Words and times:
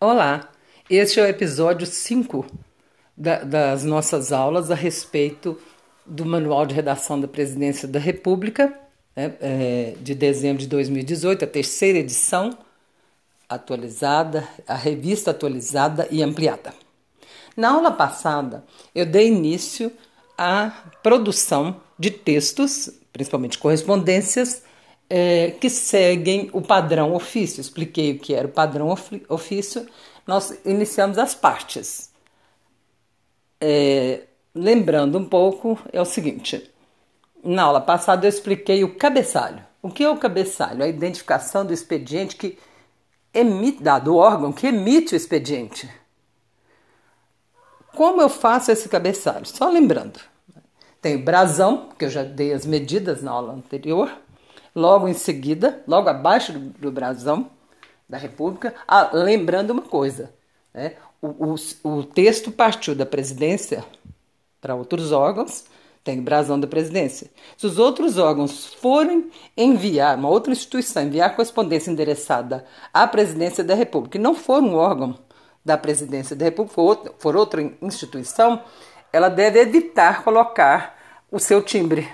Olá, 0.00 0.48
este 0.88 1.18
é 1.18 1.24
o 1.24 1.26
episódio 1.26 1.84
5 1.84 2.46
da, 3.16 3.42
das 3.42 3.82
nossas 3.82 4.30
aulas 4.30 4.70
a 4.70 4.74
respeito 4.76 5.58
do 6.06 6.24
Manual 6.24 6.64
de 6.66 6.72
Redação 6.72 7.20
da 7.20 7.26
Presidência 7.26 7.88
da 7.88 7.98
República, 7.98 8.72
né, 9.16 9.34
é, 9.40 9.94
de 10.00 10.14
dezembro 10.14 10.62
de 10.62 10.68
2018, 10.68 11.44
a 11.44 11.48
terceira 11.48 11.98
edição 11.98 12.56
atualizada, 13.48 14.46
a 14.68 14.76
revista 14.76 15.32
atualizada 15.32 16.06
e 16.12 16.22
ampliada. 16.22 16.72
Na 17.56 17.70
aula 17.70 17.90
passada, 17.90 18.64
eu 18.94 19.04
dei 19.04 19.26
início 19.26 19.90
à 20.38 20.70
produção 21.02 21.80
de 21.98 22.12
textos, 22.12 22.88
principalmente 23.12 23.58
correspondências, 23.58 24.62
é, 25.08 25.52
que 25.52 25.70
seguem 25.70 26.50
o 26.52 26.60
padrão 26.60 27.14
ofício. 27.14 27.60
Expliquei 27.60 28.12
o 28.12 28.18
que 28.18 28.34
era 28.34 28.46
o 28.46 28.50
padrão 28.50 28.94
ofício. 29.28 29.86
Nós 30.26 30.58
iniciamos 30.64 31.18
as 31.18 31.34
partes. 31.34 32.10
É, 33.60 34.24
lembrando 34.54 35.18
um 35.18 35.24
pouco, 35.24 35.78
é 35.92 36.00
o 36.00 36.04
seguinte: 36.04 36.70
na 37.42 37.64
aula 37.64 37.80
passada 37.80 38.26
eu 38.26 38.28
expliquei 38.28 38.84
o 38.84 38.94
cabeçalho. 38.94 39.66
O 39.80 39.90
que 39.90 40.04
é 40.04 40.10
o 40.10 40.18
cabeçalho? 40.18 40.82
A 40.82 40.88
identificação 40.88 41.64
do 41.64 41.72
expediente 41.72 42.36
que 42.36 42.58
emite, 43.32 43.82
do 44.02 44.16
órgão 44.16 44.52
que 44.52 44.66
emite 44.66 45.14
o 45.14 45.16
expediente. 45.16 45.88
Como 47.94 48.20
eu 48.20 48.28
faço 48.28 48.70
esse 48.70 48.88
cabeçalho? 48.88 49.46
Só 49.46 49.68
lembrando. 49.68 50.20
Tem 51.00 51.16
o 51.16 51.24
brasão, 51.24 51.90
que 51.96 52.04
eu 52.04 52.10
já 52.10 52.24
dei 52.24 52.52
as 52.52 52.66
medidas 52.66 53.22
na 53.22 53.30
aula 53.30 53.52
anterior 53.52 54.12
logo 54.78 55.08
em 55.08 55.14
seguida, 55.14 55.82
logo 55.86 56.08
abaixo 56.08 56.52
do, 56.52 56.60
do 56.60 56.92
brasão 56.92 57.50
da 58.08 58.16
República, 58.16 58.74
ah, 58.86 59.10
lembrando 59.12 59.70
uma 59.72 59.82
coisa: 59.82 60.32
né? 60.72 60.94
o, 61.20 61.54
o, 61.54 61.98
o 61.98 62.04
texto 62.04 62.50
partiu 62.50 62.94
da 62.94 63.04
presidência 63.04 63.84
para 64.60 64.74
outros 64.74 65.12
órgãos, 65.12 65.64
tem 66.02 66.20
o 66.20 66.22
brasão 66.22 66.58
da 66.58 66.66
presidência. 66.66 67.30
Se 67.56 67.66
os 67.66 67.78
outros 67.78 68.16
órgãos 68.16 68.66
forem 68.74 69.30
enviar, 69.56 70.16
uma 70.16 70.28
outra 70.28 70.52
instituição 70.52 71.02
enviar 71.02 71.34
correspondência 71.34 71.90
endereçada 71.90 72.64
à 72.94 73.06
presidência 73.06 73.62
da 73.62 73.74
República, 73.74 74.16
e 74.16 74.20
não 74.20 74.34
for 74.34 74.62
um 74.62 74.74
órgão 74.74 75.18
da 75.64 75.76
presidência 75.76 76.34
da 76.34 76.46
República, 76.46 76.74
for 76.74 76.82
outra, 76.82 77.12
for 77.18 77.36
outra 77.36 77.72
instituição, 77.82 78.62
ela 79.12 79.28
deve 79.28 79.60
evitar 79.60 80.22
colocar 80.22 80.96
o 81.30 81.38
seu 81.38 81.62
timbre 81.62 82.08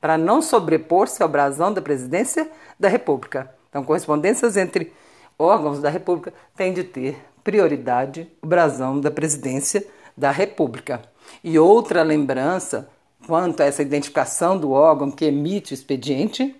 para 0.00 0.16
não 0.16 0.40
sobrepor-se 0.40 1.22
ao 1.22 1.28
brasão 1.28 1.72
da 1.72 1.82
presidência 1.82 2.50
da 2.78 2.88
República. 2.88 3.54
Então, 3.68 3.84
correspondências 3.84 4.56
entre 4.56 4.92
órgãos 5.38 5.80
da 5.80 5.90
República 5.90 6.32
têm 6.56 6.72
de 6.72 6.84
ter 6.84 7.22
prioridade 7.44 8.30
o 8.42 8.46
brasão 8.46 9.00
da 9.00 9.10
presidência 9.10 9.86
da 10.16 10.30
República. 10.30 11.02
E 11.42 11.58
outra 11.58 12.02
lembrança 12.02 12.88
quanto 13.26 13.62
a 13.62 13.66
essa 13.66 13.82
identificação 13.82 14.58
do 14.58 14.72
órgão 14.72 15.10
que 15.10 15.24
emite 15.24 15.72
o 15.72 15.74
expediente 15.74 16.56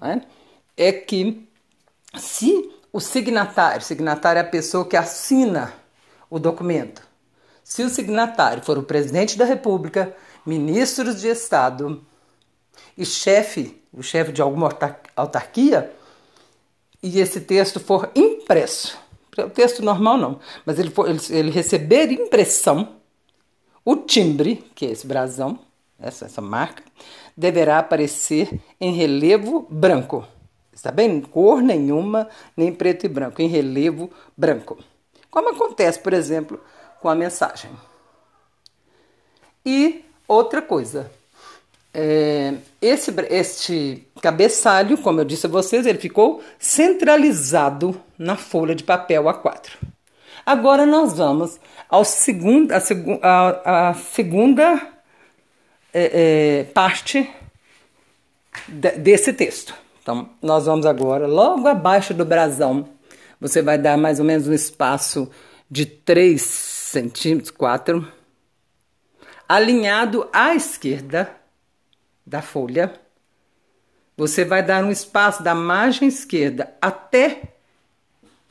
né, 0.00 0.22
é 0.76 0.92
que 0.92 1.48
se 2.16 2.70
o 2.92 3.00
signatário, 3.00 3.82
signatário 3.82 4.38
é 4.38 4.42
a 4.42 4.48
pessoa 4.48 4.84
que 4.84 4.96
assina 4.96 5.72
o 6.28 6.38
documento, 6.38 7.02
se 7.62 7.82
o 7.82 7.88
signatário 7.88 8.62
for 8.62 8.76
o 8.78 8.82
presidente 8.82 9.38
da 9.38 9.44
República, 9.44 10.14
ministros 10.44 11.20
de 11.20 11.28
Estado, 11.28 12.04
e 12.96 13.04
chefe, 13.04 13.82
o 13.92 14.02
chefe 14.02 14.32
de 14.32 14.42
alguma 14.42 14.70
autarquia, 15.16 15.92
e 17.02 17.18
esse 17.18 17.40
texto 17.40 17.80
for 17.80 18.10
impresso, 18.14 18.98
o 19.38 19.50
texto 19.50 19.82
normal 19.82 20.18
não, 20.18 20.40
mas 20.66 20.78
ele, 20.78 20.90
for, 20.90 21.08
ele, 21.08 21.20
ele 21.30 21.50
receber 21.50 22.10
impressão, 22.12 22.96
o 23.84 23.96
timbre, 23.96 24.64
que 24.74 24.86
é 24.86 24.90
esse 24.90 25.06
brasão, 25.06 25.58
essa, 25.98 26.26
essa 26.26 26.40
marca, 26.40 26.82
deverá 27.36 27.78
aparecer 27.78 28.60
em 28.80 28.92
relevo 28.92 29.66
branco. 29.70 30.26
Está 30.72 30.90
bem? 30.90 31.20
Cor 31.20 31.62
nenhuma, 31.62 32.28
nem 32.56 32.72
preto 32.72 33.04
e 33.04 33.08
branco, 33.08 33.42
em 33.42 33.48
relevo 33.48 34.10
branco. 34.36 34.78
Como 35.30 35.50
acontece, 35.50 35.98
por 35.98 36.12
exemplo, 36.12 36.60
com 37.00 37.08
a 37.08 37.14
mensagem. 37.14 37.70
E 39.64 40.04
outra 40.26 40.62
coisa, 40.62 41.10
é, 41.92 42.54
esse, 42.80 43.12
este 43.30 44.06
cabeçalho, 44.22 44.96
como 44.98 45.20
eu 45.20 45.24
disse 45.24 45.46
a 45.46 45.50
vocês, 45.50 45.86
ele 45.86 45.98
ficou 45.98 46.42
centralizado 46.58 48.00
na 48.18 48.36
folha 48.36 48.74
de 48.74 48.84
papel 48.84 49.24
A4. 49.24 49.70
Agora 50.46 50.86
nós 50.86 51.14
vamos 51.14 51.58
ao 51.88 52.04
segundo, 52.04 52.72
a, 52.72 52.78
a, 53.22 53.88
a 53.90 53.94
segunda 53.94 54.80
é, 55.92 56.60
é, 56.60 56.64
parte 56.72 57.28
de, 58.68 58.92
desse 58.92 59.32
texto. 59.32 59.74
Então, 60.02 60.30
nós 60.40 60.66
vamos 60.66 60.86
agora, 60.86 61.26
logo 61.26 61.68
abaixo 61.68 62.14
do 62.14 62.24
brasão, 62.24 62.88
você 63.40 63.60
vai 63.60 63.76
dar 63.76 63.96
mais 63.96 64.18
ou 64.18 64.24
menos 64.24 64.48
um 64.48 64.52
espaço 64.52 65.30
de 65.70 65.86
3 65.86 66.40
centímetros, 66.40 67.50
4, 67.50 68.06
alinhado 69.48 70.28
à 70.32 70.54
esquerda 70.54 71.39
da 72.30 72.40
folha, 72.40 72.92
você 74.16 74.44
vai 74.44 74.62
dar 74.62 74.84
um 74.84 74.90
espaço 74.90 75.42
da 75.42 75.52
margem 75.54 76.06
esquerda 76.06 76.72
até 76.80 77.42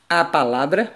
a 0.10 0.26
palavra, 0.26 0.92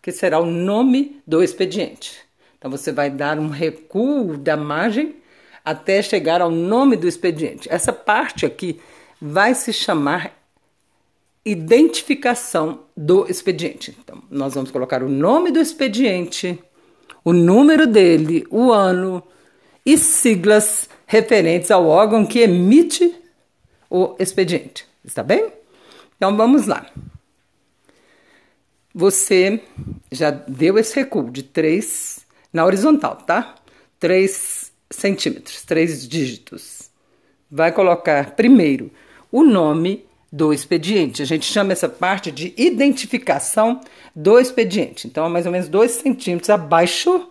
que 0.00 0.10
será 0.10 0.40
o 0.40 0.46
nome 0.46 1.20
do 1.26 1.42
expediente. 1.42 2.18
Então 2.56 2.70
você 2.70 2.90
vai 2.90 3.10
dar 3.10 3.38
um 3.38 3.48
recuo 3.48 4.38
da 4.38 4.56
margem 4.56 5.16
até 5.62 6.00
chegar 6.00 6.40
ao 6.40 6.50
nome 6.50 6.96
do 6.96 7.06
expediente. 7.06 7.68
Essa 7.70 7.92
parte 7.92 8.46
aqui 8.46 8.80
vai 9.20 9.54
se 9.54 9.72
chamar 9.72 10.32
identificação 11.44 12.84
do 12.96 13.30
expediente. 13.30 13.94
Então, 14.02 14.22
nós 14.30 14.54
vamos 14.54 14.70
colocar 14.70 15.02
o 15.02 15.08
nome 15.10 15.50
do 15.50 15.58
expediente, 15.58 16.58
o 17.22 17.34
número 17.34 17.86
dele, 17.86 18.46
o 18.50 18.72
ano 18.72 19.22
e 19.84 19.98
siglas 19.98 20.88
referentes 21.06 21.70
ao 21.70 21.86
órgão 21.86 22.24
que 22.24 22.40
emite 22.40 23.14
o 23.90 24.16
expediente. 24.18 24.86
Está 25.04 25.22
bem? 25.22 25.52
Então 26.16 26.36
vamos 26.36 26.66
lá. 26.66 26.86
Você 28.94 29.60
já 30.10 30.30
deu 30.30 30.78
esse 30.78 30.94
recuo 30.94 31.30
de 31.30 31.42
3 31.42 32.24
na 32.52 32.64
horizontal, 32.64 33.16
tá? 33.16 33.56
3 33.98 34.72
centímetros, 34.90 35.62
3 35.62 36.08
dígitos. 36.08 36.90
Vai 37.50 37.72
colocar 37.72 38.30
primeiro 38.30 38.90
o 39.30 39.42
nome 39.42 40.04
do 40.32 40.52
expediente. 40.52 41.22
A 41.22 41.24
gente 41.24 41.44
chama 41.44 41.72
essa 41.72 41.88
parte 41.88 42.30
de 42.30 42.54
identificação 42.56 43.80
do 44.14 44.38
expediente. 44.38 45.06
Então, 45.06 45.26
é 45.26 45.28
mais 45.28 45.46
ou 45.46 45.52
menos 45.52 45.68
2 45.68 45.90
centímetros 45.90 46.50
abaixo 46.50 47.28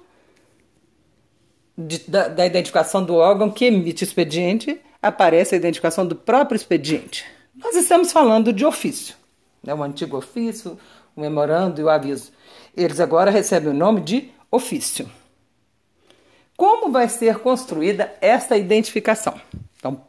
de, 1.78 2.00
da, 2.10 2.28
da 2.28 2.46
identificação 2.46 3.04
do 3.04 3.16
órgão 3.16 3.50
que 3.50 3.66
emite 3.66 4.04
o 4.04 4.06
expediente, 4.06 4.80
aparece 5.02 5.56
a 5.56 5.58
identificação 5.58 6.06
do 6.06 6.16
próprio 6.16 6.56
expediente. 6.56 7.26
Nós 7.56 7.76
estamos 7.76 8.12
falando 8.12 8.54
de 8.54 8.66
ofício, 8.66 9.16
né? 9.64 9.74
o 9.74 9.84
antigo 9.84 10.18
ofício, 10.18 10.78
o 11.16 11.22
memorando 11.22 11.82
e 11.82 11.84
o 11.84 11.90
aviso. 11.90 12.32
Eles 12.76 13.00
agora 13.00 13.30
recebem 13.30 13.70
o 13.70 13.76
nome 13.76 14.02
de 14.02 14.32
ofício. 14.50 15.10
Como 16.56 16.92
vai 16.92 17.10
ser 17.10 17.40
construída 17.40 18.14
essa 18.22 18.56
identificação? 18.56 19.40
Então, 19.78 20.02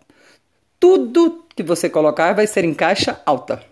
tudo 0.79 1.45
que 1.57 1.63
você 1.63 1.89
colocar 1.89 2.35
vai 2.35 2.47
ser 2.47 2.65
em 2.65 2.75
caixa 2.75 3.21
alta. 3.25 3.63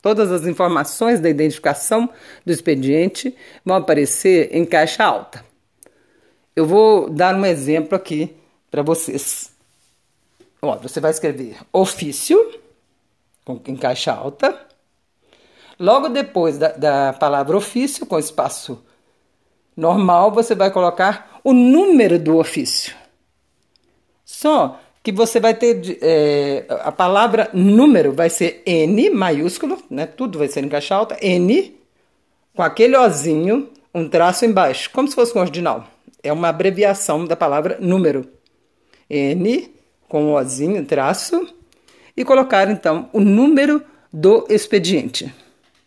Todas 0.00 0.30
as 0.32 0.46
informações 0.46 1.20
da 1.20 1.30
identificação 1.30 2.10
do 2.44 2.52
expediente 2.52 3.34
vão 3.64 3.76
aparecer 3.76 4.50
em 4.52 4.64
caixa 4.64 5.04
alta. 5.04 5.44
Eu 6.54 6.66
vou 6.66 7.08
dar 7.08 7.34
um 7.34 7.46
exemplo 7.46 7.96
aqui 7.96 8.36
para 8.70 8.82
vocês. 8.82 9.50
Ó, 10.60 10.76
você 10.76 11.00
vai 11.00 11.10
escrever 11.10 11.56
ofício, 11.72 12.38
com, 13.44 13.58
em 13.66 13.76
caixa 13.76 14.12
alta. 14.12 14.66
Logo 15.78 16.08
depois 16.10 16.58
da, 16.58 16.68
da 16.68 17.12
palavra 17.14 17.56
ofício, 17.56 18.04
com 18.04 18.18
espaço 18.18 18.84
normal, 19.74 20.30
você 20.30 20.54
vai 20.54 20.70
colocar 20.70 21.40
o 21.42 21.54
número 21.54 22.18
do 22.18 22.36
ofício. 22.36 22.94
Só 24.22 24.78
que 25.02 25.10
você 25.10 25.40
vai 25.40 25.54
ter 25.54 25.98
é, 26.02 26.66
a 26.68 26.92
palavra 26.92 27.48
número 27.54 28.12
vai 28.12 28.28
ser 28.28 28.62
N 28.66 29.08
maiúsculo, 29.10 29.82
né? 29.90 30.06
Tudo 30.06 30.38
vai 30.38 30.48
ser 30.48 30.62
em 30.62 30.68
caixa 30.68 30.94
alta, 30.94 31.16
N 31.20 31.74
com 32.54 32.62
aquele 32.62 32.96
ozinho, 32.96 33.70
um 33.94 34.06
traço 34.06 34.44
embaixo, 34.44 34.90
como 34.90 35.08
se 35.08 35.14
fosse 35.14 35.36
um 35.36 35.40
ordinal 35.40 35.88
é 36.22 36.32
uma 36.32 36.48
abreviação 36.48 37.24
da 37.24 37.36
palavra 37.36 37.78
número. 37.80 38.28
N 39.08 39.72
com 40.08 40.26
o 40.26 40.34
ozinho, 40.34 40.84
traço, 40.84 41.48
e 42.16 42.24
colocar 42.24 42.70
então 42.70 43.08
o 43.12 43.20
número 43.20 43.82
do 44.12 44.46
expediente. 44.50 45.32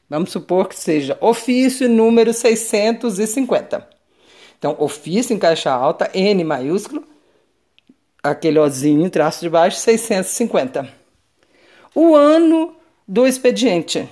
Vamos 0.10 0.32
supor 0.32 0.68
que 0.68 0.76
seja 0.76 1.18
ofício 1.22 1.88
número 1.88 2.34
650. 2.34 3.88
Então, 4.58 4.76
ofício 4.80 5.34
em 5.34 5.38
caixa 5.38 5.72
alta, 5.72 6.10
N 6.14 6.44
maiúsculo, 6.44 7.04
aquele 8.24 8.58
ozinho, 8.58 9.10
traço 9.10 9.42
de 9.42 9.50
baixo, 9.50 9.78
650. 9.78 10.90
O 11.94 12.16
ano 12.16 12.76
do 13.08 13.28
expediente, 13.28 14.10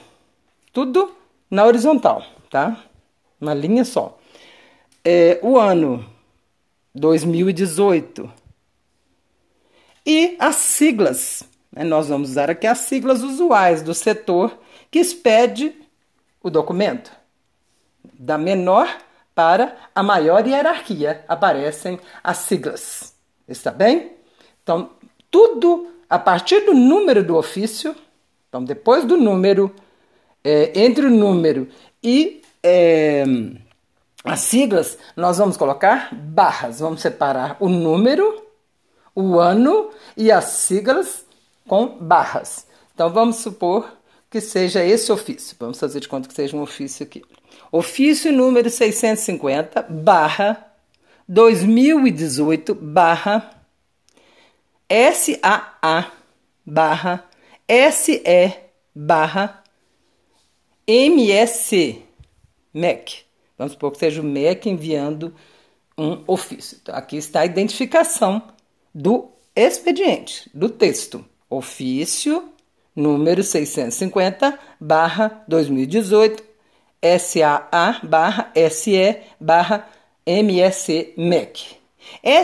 tudo 0.71 1.11
na 1.49 1.65
horizontal, 1.65 2.23
tá? 2.51 2.83
Uma 3.41 3.53
linha 3.53 3.83
só. 3.83 4.19
É, 5.03 5.39
o 5.41 5.57
ano 5.57 6.12
2018. 6.93 8.31
E 10.05 10.35
as 10.39 10.55
siglas, 10.55 11.43
né? 11.71 11.83
nós 11.83 12.09
vamos 12.09 12.31
usar 12.31 12.49
aqui 12.49 12.67
as 12.67 12.79
siglas 12.79 13.23
usuais 13.23 13.81
do 13.81 13.93
setor 13.93 14.57
que 14.91 14.99
expede 14.99 15.73
o 16.41 16.49
documento. 16.49 17.11
Da 18.13 18.37
menor 18.37 18.87
para 19.33 19.75
a 19.95 20.03
maior 20.03 20.45
hierarquia 20.45 21.23
aparecem 21.27 21.99
as 22.23 22.37
siglas. 22.37 23.15
Está 23.47 23.71
bem? 23.71 24.11
Então, 24.61 24.91
tudo 25.31 25.87
a 26.09 26.19
partir 26.19 26.61
do 26.61 26.73
número 26.73 27.23
do 27.23 27.35
ofício, 27.35 27.95
então 28.47 28.63
depois 28.63 29.03
do 29.03 29.17
número, 29.17 29.73
é, 30.43 30.79
entre 30.79 31.07
o 31.07 31.09
número 31.09 31.67
e 32.03 32.41
é, 32.61 33.23
as 34.23 34.39
siglas, 34.41 34.97
nós 35.15 35.37
vamos 35.37 35.57
colocar 35.57 36.13
barras. 36.13 36.79
Vamos 36.79 37.01
separar 37.01 37.57
o 37.59 37.67
número, 37.67 38.43
o 39.13 39.39
ano 39.39 39.89
e 40.15 40.31
as 40.31 40.45
siglas 40.45 41.25
com 41.67 41.87
barras. 41.99 42.65
Então 42.93 43.09
vamos 43.11 43.37
supor 43.37 43.97
que 44.29 44.39
seja 44.39 44.83
esse 44.83 45.11
ofício. 45.11 45.55
Vamos 45.59 45.79
fazer 45.79 45.99
de 45.99 46.07
conta 46.07 46.27
que 46.27 46.33
seja 46.33 46.55
um 46.55 46.61
ofício 46.61 47.03
aqui. 47.03 47.23
Ofício 47.71 48.31
número 48.31 48.69
650, 48.69 49.83
barra 49.89 50.73
2018, 51.27 52.75
barra 52.75 53.51
SAA, 54.89 56.11
barra 56.65 57.29
SE, 57.91 58.53
barra 58.95 59.63
MSC, 60.87 62.01
MEC. 62.73 63.23
Vamos 63.57 63.73
supor 63.73 63.91
que 63.91 63.99
seja 63.99 64.21
o 64.21 64.23
MEC 64.23 64.69
enviando 64.69 65.33
um 65.97 66.23
ofício. 66.27 66.79
Então, 66.81 66.95
aqui 66.95 67.17
está 67.17 67.41
a 67.41 67.45
identificação 67.45 68.41
do 68.93 69.29
expediente, 69.55 70.49
do 70.53 70.69
texto. 70.69 71.23
Ofício 71.49 72.53
número 72.95 73.43
650, 73.43 74.57
barra 74.79 75.43
2018, 75.47 76.43
SAA, 77.19 77.99
barra 78.03 78.51
SE, 78.69 79.17
barra 79.39 79.87
MSC 80.25 81.13
MEC. 81.17 81.77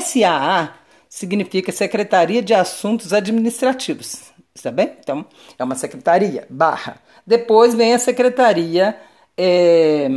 SAA 0.01 0.75
significa 1.07 1.71
Secretaria 1.71 2.41
de 2.41 2.53
Assuntos 2.53 3.13
Administrativos, 3.13 4.31
está 4.53 4.71
bem? 4.71 4.91
Então, 4.99 5.25
é 5.57 5.63
uma 5.63 5.75
secretaria, 5.75 6.45
barra. 6.49 7.01
Depois 7.25 7.73
vem 7.73 7.93
a 7.93 7.99
Secretaria 7.99 8.99
é, 9.37 10.09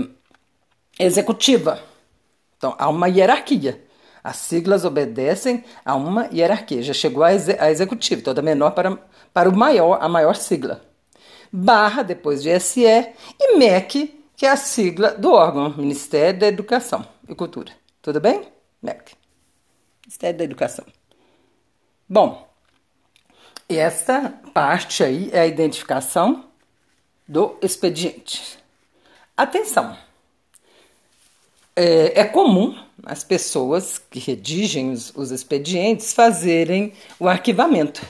Executiva. 1.04 1.82
Então, 2.56 2.74
há 2.78 2.88
uma 2.88 3.08
hierarquia. 3.08 3.82
As 4.22 4.36
siglas 4.36 4.84
obedecem 4.84 5.64
a 5.84 5.94
uma 5.96 6.28
hierarquia. 6.32 6.82
Já 6.82 6.92
chegou 6.92 7.24
a, 7.24 7.32
ex 7.32 7.48
a 7.48 7.70
executiva, 7.70 8.20
então 8.20 8.32
da 8.32 8.42
menor 8.42 8.70
para 8.70 8.98
para 9.32 9.48
o 9.48 9.56
maior, 9.56 9.98
a 10.00 10.08
maior 10.08 10.36
sigla. 10.36 10.82
Barra, 11.50 12.02
depois 12.02 12.42
de 12.42 12.58
SE, 12.60 12.84
e 12.84 13.56
MEC, 13.56 14.24
que 14.36 14.46
é 14.46 14.50
a 14.50 14.56
sigla 14.56 15.12
do 15.12 15.32
órgão, 15.32 15.74
Ministério 15.76 16.40
da 16.40 16.46
Educação 16.46 17.06
e 17.28 17.34
Cultura. 17.34 17.72
Tudo 18.00 18.20
bem? 18.20 18.48
MEC. 18.82 19.14
Ministério 20.04 20.38
da 20.38 20.44
Educação. 20.44 20.84
Bom, 22.08 22.48
esta 23.68 24.34
parte 24.52 25.02
aí 25.02 25.30
é 25.32 25.40
a 25.40 25.46
identificação 25.46 26.44
do 27.26 27.56
expediente. 27.62 28.58
Atenção! 29.36 29.96
É, 31.74 32.20
é 32.20 32.24
comum 32.24 32.76
as 33.04 33.24
pessoas 33.24 33.98
que 33.98 34.18
redigem 34.18 34.90
os, 34.90 35.12
os 35.16 35.30
expedientes 35.30 36.12
fazerem 36.12 36.92
o 37.18 37.26
arquivamento 37.26 38.04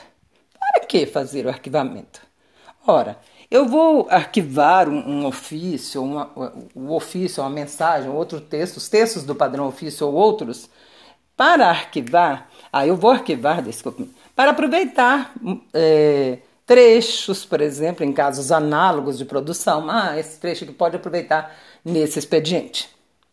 para 0.59 0.85
que 0.87 1.07
fazer 1.07 1.47
o 1.47 1.49
arquivamento? 1.49 2.21
Ora, 2.87 3.19
eu 3.51 3.67
vou 3.67 4.09
arquivar 4.11 4.89
um, 4.89 5.21
um 5.21 5.27
ofício, 5.27 6.03
uma, 6.03 6.31
o 6.75 6.95
ofício, 6.95 7.43
uma 7.43 7.51
mensagem, 7.51 8.11
outro 8.11 8.41
texto, 8.41 8.79
os 8.79 8.89
textos 8.89 9.25
do 9.25 9.35
padrão 9.35 9.67
ofício 9.69 10.07
ou 10.07 10.15
outros, 10.15 10.69
para 11.37 11.69
arquivar, 11.69 12.49
ah, 12.73 12.87
eu 12.87 12.97
vou 12.97 13.11
arquivar, 13.11 13.63
desculpe, 13.63 14.11
para 14.35 14.51
aproveitar 14.53 15.33
é, 15.75 16.39
trechos, 16.67 17.45
por 17.45 17.61
exemplo, 17.61 18.05
em 18.05 18.13
casos 18.13 18.51
análogos 18.51 19.19
de 19.19 19.25
produção. 19.25 19.91
Ah, 19.91 20.19
esse 20.19 20.39
trecho 20.41 20.67
que 20.67 20.73
pode 20.73 20.97
aproveitar 20.97 21.55
nesse 21.85 22.19
expediente. 22.19 22.89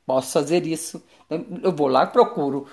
Posso 0.09 0.31
fazer 0.31 0.65
isso. 0.65 1.03
Eu 1.61 1.71
vou 1.71 1.88
lá, 1.88 2.07
procuro 2.07 2.65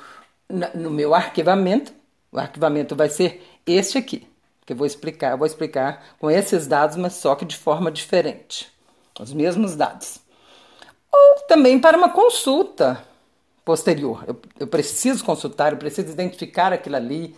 no 0.75 0.91
meu 0.91 1.15
arquivamento. 1.15 1.93
O 2.33 2.39
arquivamento 2.39 2.97
vai 2.97 3.11
ser 3.11 3.47
este 3.67 3.99
aqui 3.99 4.27
que 4.65 4.73
eu 4.73 4.77
vou 4.77 4.87
explicar. 4.87 5.33
Eu 5.33 5.37
vou 5.37 5.47
explicar 5.47 6.03
com 6.19 6.31
esses 6.31 6.67
dados, 6.67 6.97
mas 6.97 7.13
só 7.13 7.35
que 7.35 7.45
de 7.45 7.55
forma 7.55 7.91
diferente. 7.91 8.73
Os 9.21 9.35
mesmos 9.35 9.77
dados. 9.77 10.19
Ou 11.13 11.43
também 11.47 11.79
para 11.79 11.99
uma 11.99 12.09
consulta 12.09 13.05
posterior. 13.63 14.25
Eu, 14.27 14.41
eu 14.59 14.67
preciso 14.67 15.23
consultar, 15.23 15.73
eu 15.73 15.79
preciso 15.79 16.11
identificar 16.11 16.73
aquilo 16.73 16.97
ali 16.97 17.37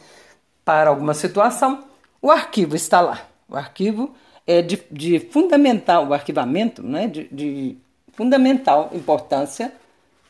para 0.64 0.90
alguma 0.90 1.12
situação. 1.12 1.82
O 2.22 2.30
arquivo 2.30 2.76
está 2.76 3.00
lá. 3.00 3.26
O 3.48 3.56
arquivo 3.56 4.14
é 4.46 4.62
de, 4.62 4.80
de 4.92 5.18
fundamental, 5.18 6.06
o 6.06 6.14
arquivamento, 6.14 6.84
né, 6.84 7.08
de, 7.08 7.26
de 7.32 7.76
fundamental 8.12 8.90
importância 8.94 9.72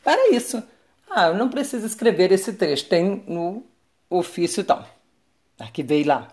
para 0.03 0.29
isso. 0.31 0.61
Ah, 1.09 1.27
eu 1.27 1.35
não 1.35 1.49
preciso 1.49 1.85
escrever 1.85 2.31
esse 2.31 2.53
trecho, 2.53 2.85
tem 2.85 3.23
no 3.27 3.63
ofício 4.09 4.63
tal. 4.63 4.87
Arquivei 5.59 6.03
lá. 6.03 6.27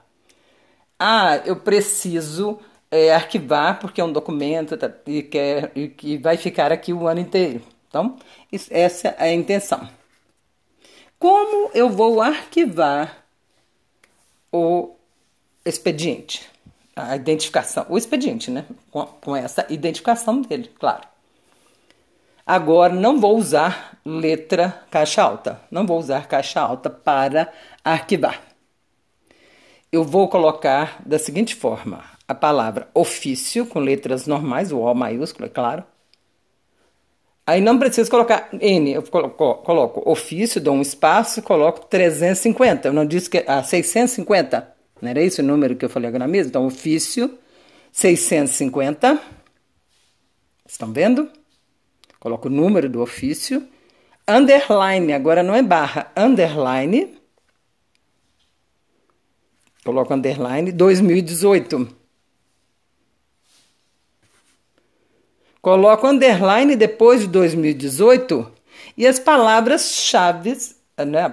Ah, 0.99 1.37
eu 1.45 1.57
preciso 1.57 2.59
é, 2.91 3.15
arquivar 3.15 3.79
porque 3.81 4.01
é 4.01 4.05
um 4.05 4.13
documento 4.13 4.77
tá, 4.77 4.91
e, 5.07 5.23
quer, 5.23 5.73
e 5.75 5.89
que 5.89 6.17
vai 6.19 6.37
ficar 6.37 6.73
aqui 6.73 6.93
o 6.93 7.07
ano 7.07 7.21
inteiro. 7.21 7.63
Então, 7.89 8.17
isso, 8.51 8.69
essa 8.71 9.09
é 9.09 9.31
a 9.31 9.33
intenção. 9.33 9.89
Como 11.19 11.71
eu 11.75 11.89
vou 11.89 12.21
arquivar 12.21 13.25
o 14.53 14.95
expediente? 15.65 16.49
A 16.95 17.17
identificação, 17.17 17.85
o 17.91 17.99
expediente, 17.99 18.51
né? 18.51 18.65
Com, 18.91 19.05
com 19.07 19.37
essa 19.37 19.67
identificação 19.69 20.41
dele, 20.41 20.71
claro. 20.79 21.07
Agora, 22.47 22.95
não 22.95 23.21
vou 23.21 23.37
usar 23.37 23.99
letra 24.05 24.83
caixa 24.91 25.23
alta. 25.23 25.61
Não 25.71 25.85
vou 25.85 25.99
usar 25.99 26.29
caixa 26.29 26.61
alta 26.61 26.89
para 26.89 27.53
arquivar 27.85 28.41
eu 29.97 30.05
vou 30.05 30.29
colocar 30.29 31.03
da 31.05 31.19
seguinte 31.19 31.55
forma: 31.55 32.05
a 32.27 32.35
palavra 32.35 32.89
ofício, 32.95 33.67
com 33.67 33.79
letras 33.79 34.27
normais, 34.27 34.73
o 34.73 34.79
O 34.79 34.95
maiúsculo, 34.95 35.47
é 35.47 35.49
claro. 35.49 35.85
Aí 37.47 37.61
não 37.61 37.79
preciso 37.79 38.11
colocar 38.11 38.49
N, 38.53 38.93
eu 38.93 39.03
coloco, 39.05 39.55
coloco 39.63 40.11
ofício, 40.11 40.61
dou 40.61 40.75
um 40.75 40.83
espaço, 40.83 41.41
coloco 41.43 41.87
350. 41.87 42.89
Eu 42.89 42.93
não 42.93 43.07
disse 43.07 43.31
que. 43.31 43.45
Ah, 43.47 43.63
650. 43.63 44.75
Não 45.01 45.11
era 45.11 45.23
esse 45.23 45.41
o 45.41 45.45
número 45.45 45.77
que 45.77 45.85
eu 45.85 45.91
falei 45.91 46.09
agora 46.09 46.25
na 46.25 46.31
mesa? 46.31 46.49
Então, 46.49 46.67
ofício, 46.67 47.39
650. 47.93 49.21
Estão 50.67 50.93
vendo? 50.93 51.31
Coloco 52.27 52.49
o 52.49 52.51
número 52.51 52.89
do 52.89 53.01
ofício. 53.03 53.69
Underline, 54.27 55.13
agora 55.13 55.45
não 55.45 55.55
é 55.55 55.63
barra, 55.63 56.11
underline 56.17 57.17
Coloco 59.85 60.13
underline 60.13 60.73
2018. 60.73 61.89
Coloco 65.63 66.05
underline 66.09 66.75
depois 66.75 67.21
de 67.21 67.29
2018 67.29 68.53
e 68.97 69.07
as 69.07 69.21
palavras-chave, 69.21 70.59
né, 70.99 71.33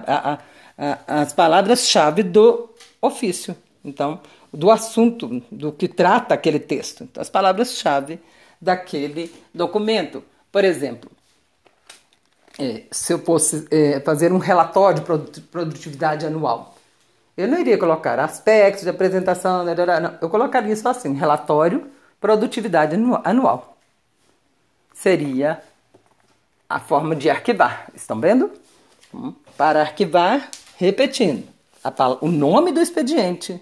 as 1.08 1.32
palavras-chave 1.32 2.22
do 2.22 2.70
ofício. 3.02 3.56
Então, 3.84 4.20
do 4.52 4.70
assunto, 4.70 5.42
do 5.50 5.72
que 5.72 5.88
trata 5.88 6.34
aquele 6.34 6.60
texto. 6.60 7.02
Então, 7.02 7.20
as 7.20 7.28
palavras-chave 7.28 8.20
daquele 8.60 9.34
documento. 9.52 10.22
Por 10.54 10.64
exemplo, 10.64 11.10
é, 12.60 12.84
se 12.88 13.12
eu 13.12 13.18
fosse 13.18 13.66
é, 13.72 13.98
fazer 13.98 14.32
um 14.32 14.38
relatório 14.38 15.02
de 15.32 15.40
produtividade 15.40 16.24
anual, 16.24 16.76
eu 17.36 17.48
não 17.48 17.58
iria 17.58 17.76
colocar 17.76 18.20
aspectos 18.20 18.84
de 18.84 18.88
apresentação, 18.88 19.64
não, 19.64 20.18
eu 20.22 20.30
colocaria 20.30 20.76
só 20.76 20.90
assim, 20.90 21.12
relatório 21.12 21.90
produtividade 22.20 22.94
anual. 23.24 23.76
seria 24.94 25.60
a 26.68 26.78
forma 26.78 27.16
de 27.16 27.28
arquivar. 27.28 27.90
Estão 27.92 28.20
vendo? 28.20 28.52
Hum, 29.12 29.34
para 29.56 29.80
arquivar, 29.80 30.50
repetindo, 30.76 31.48
o 32.20 32.28
nome 32.28 32.70
do 32.70 32.80
expediente, 32.80 33.60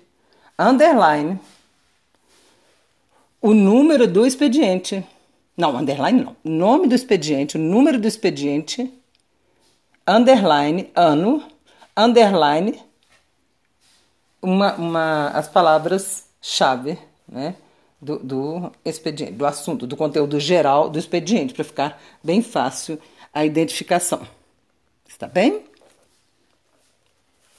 underline, 0.58 1.40
o 3.40 3.54
número 3.54 4.06
do 4.06 4.26
expediente. 4.26 5.02
Não, 5.56 5.76
underline 5.76 6.24
não. 6.24 6.36
Nome 6.42 6.88
do 6.88 6.94
expediente, 6.94 7.56
o 7.56 7.60
número 7.60 8.00
do 8.00 8.08
expediente, 8.08 8.92
underline, 10.06 10.90
ano, 10.94 11.46
underline, 11.96 12.80
uma, 14.40 14.74
uma, 14.74 15.28
as 15.28 15.48
palavras-chave, 15.48 16.98
né? 17.28 17.54
Do, 18.00 18.18
do 18.18 18.72
expediente, 18.84 19.32
do 19.32 19.46
assunto, 19.46 19.86
do 19.86 19.96
conteúdo 19.96 20.40
geral 20.40 20.88
do 20.88 20.98
expediente, 20.98 21.54
para 21.54 21.62
ficar 21.62 22.02
bem 22.22 22.42
fácil 22.42 22.98
a 23.32 23.44
identificação. 23.44 24.26
Está 25.08 25.28
bem? 25.28 25.64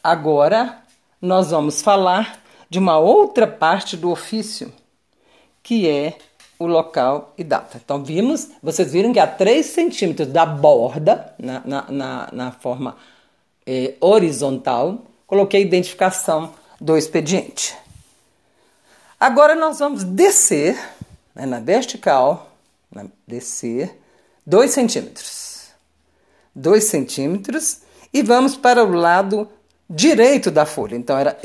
Agora 0.03 0.83
nós 1.21 1.51
vamos 1.51 1.81
falar 1.81 2.43
de 2.69 2.77
uma 2.77 2.97
outra 2.97 3.47
parte 3.47 3.95
do 3.95 4.12
ofício, 4.12 4.73
que 5.62 5.88
é 5.88 6.17
o 6.60 6.65
local 6.65 7.33
e 7.38 7.43
data. 7.43 7.81
Então, 7.83 8.03
vimos, 8.03 8.50
vocês 8.62 8.91
viram 8.91 9.12
que 9.12 9.19
a 9.19 9.27
3 9.27 9.65
centímetros 9.65 10.27
da 10.27 10.45
borda, 10.45 11.33
na, 11.38 11.62
na, 11.65 11.91
na, 11.91 12.29
na 12.31 12.51
forma 12.51 12.95
eh, 13.65 13.95
horizontal, 14.00 15.01
coloquei 15.27 15.62
a 15.62 15.65
identificação 15.65 16.53
do 16.79 16.98
expediente. 16.98 17.75
Agora 19.19 19.55
nós 19.55 19.79
vamos 19.79 20.03
descer 20.03 20.77
né, 21.33 21.45
na 21.45 21.60
vertical, 21.60 22.51
né, 22.91 23.07
descer 23.27 23.98
2 24.45 24.69
centímetros. 24.72 25.69
2 26.55 26.83
centímetros 26.83 27.79
e 28.13 28.22
vamos 28.22 28.55
para 28.55 28.83
o 28.83 28.91
lado 28.91 29.50
direito 29.89 30.51
da 30.51 30.65
folha. 30.65 30.95
Então, 30.95 31.17
era 31.17 31.38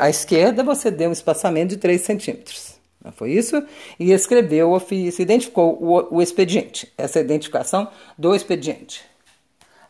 à 0.00 0.10
esquerda 0.10 0.62
você 0.62 0.90
deu 0.90 1.08
um 1.08 1.12
espaçamento 1.12 1.70
de 1.70 1.76
3 1.78 2.00
centímetros. 2.00 2.71
Não 3.04 3.10
foi 3.10 3.32
isso? 3.32 3.62
E 3.98 4.12
escreveu 4.12 4.70
o 4.70 4.76
ofício, 4.76 5.22
identificou 5.22 5.76
o, 5.82 6.16
o 6.16 6.22
expediente, 6.22 6.92
essa 6.96 7.18
é 7.18 7.22
identificação 7.22 7.90
do 8.16 8.34
expediente. 8.34 9.04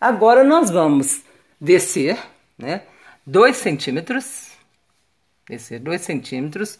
Agora 0.00 0.42
nós 0.42 0.70
vamos 0.70 1.22
descer, 1.60 2.18
né? 2.58 2.82
2 3.26 3.56
centímetros, 3.56 4.48
descer 5.48 5.78
2 5.78 6.00
centímetros, 6.00 6.78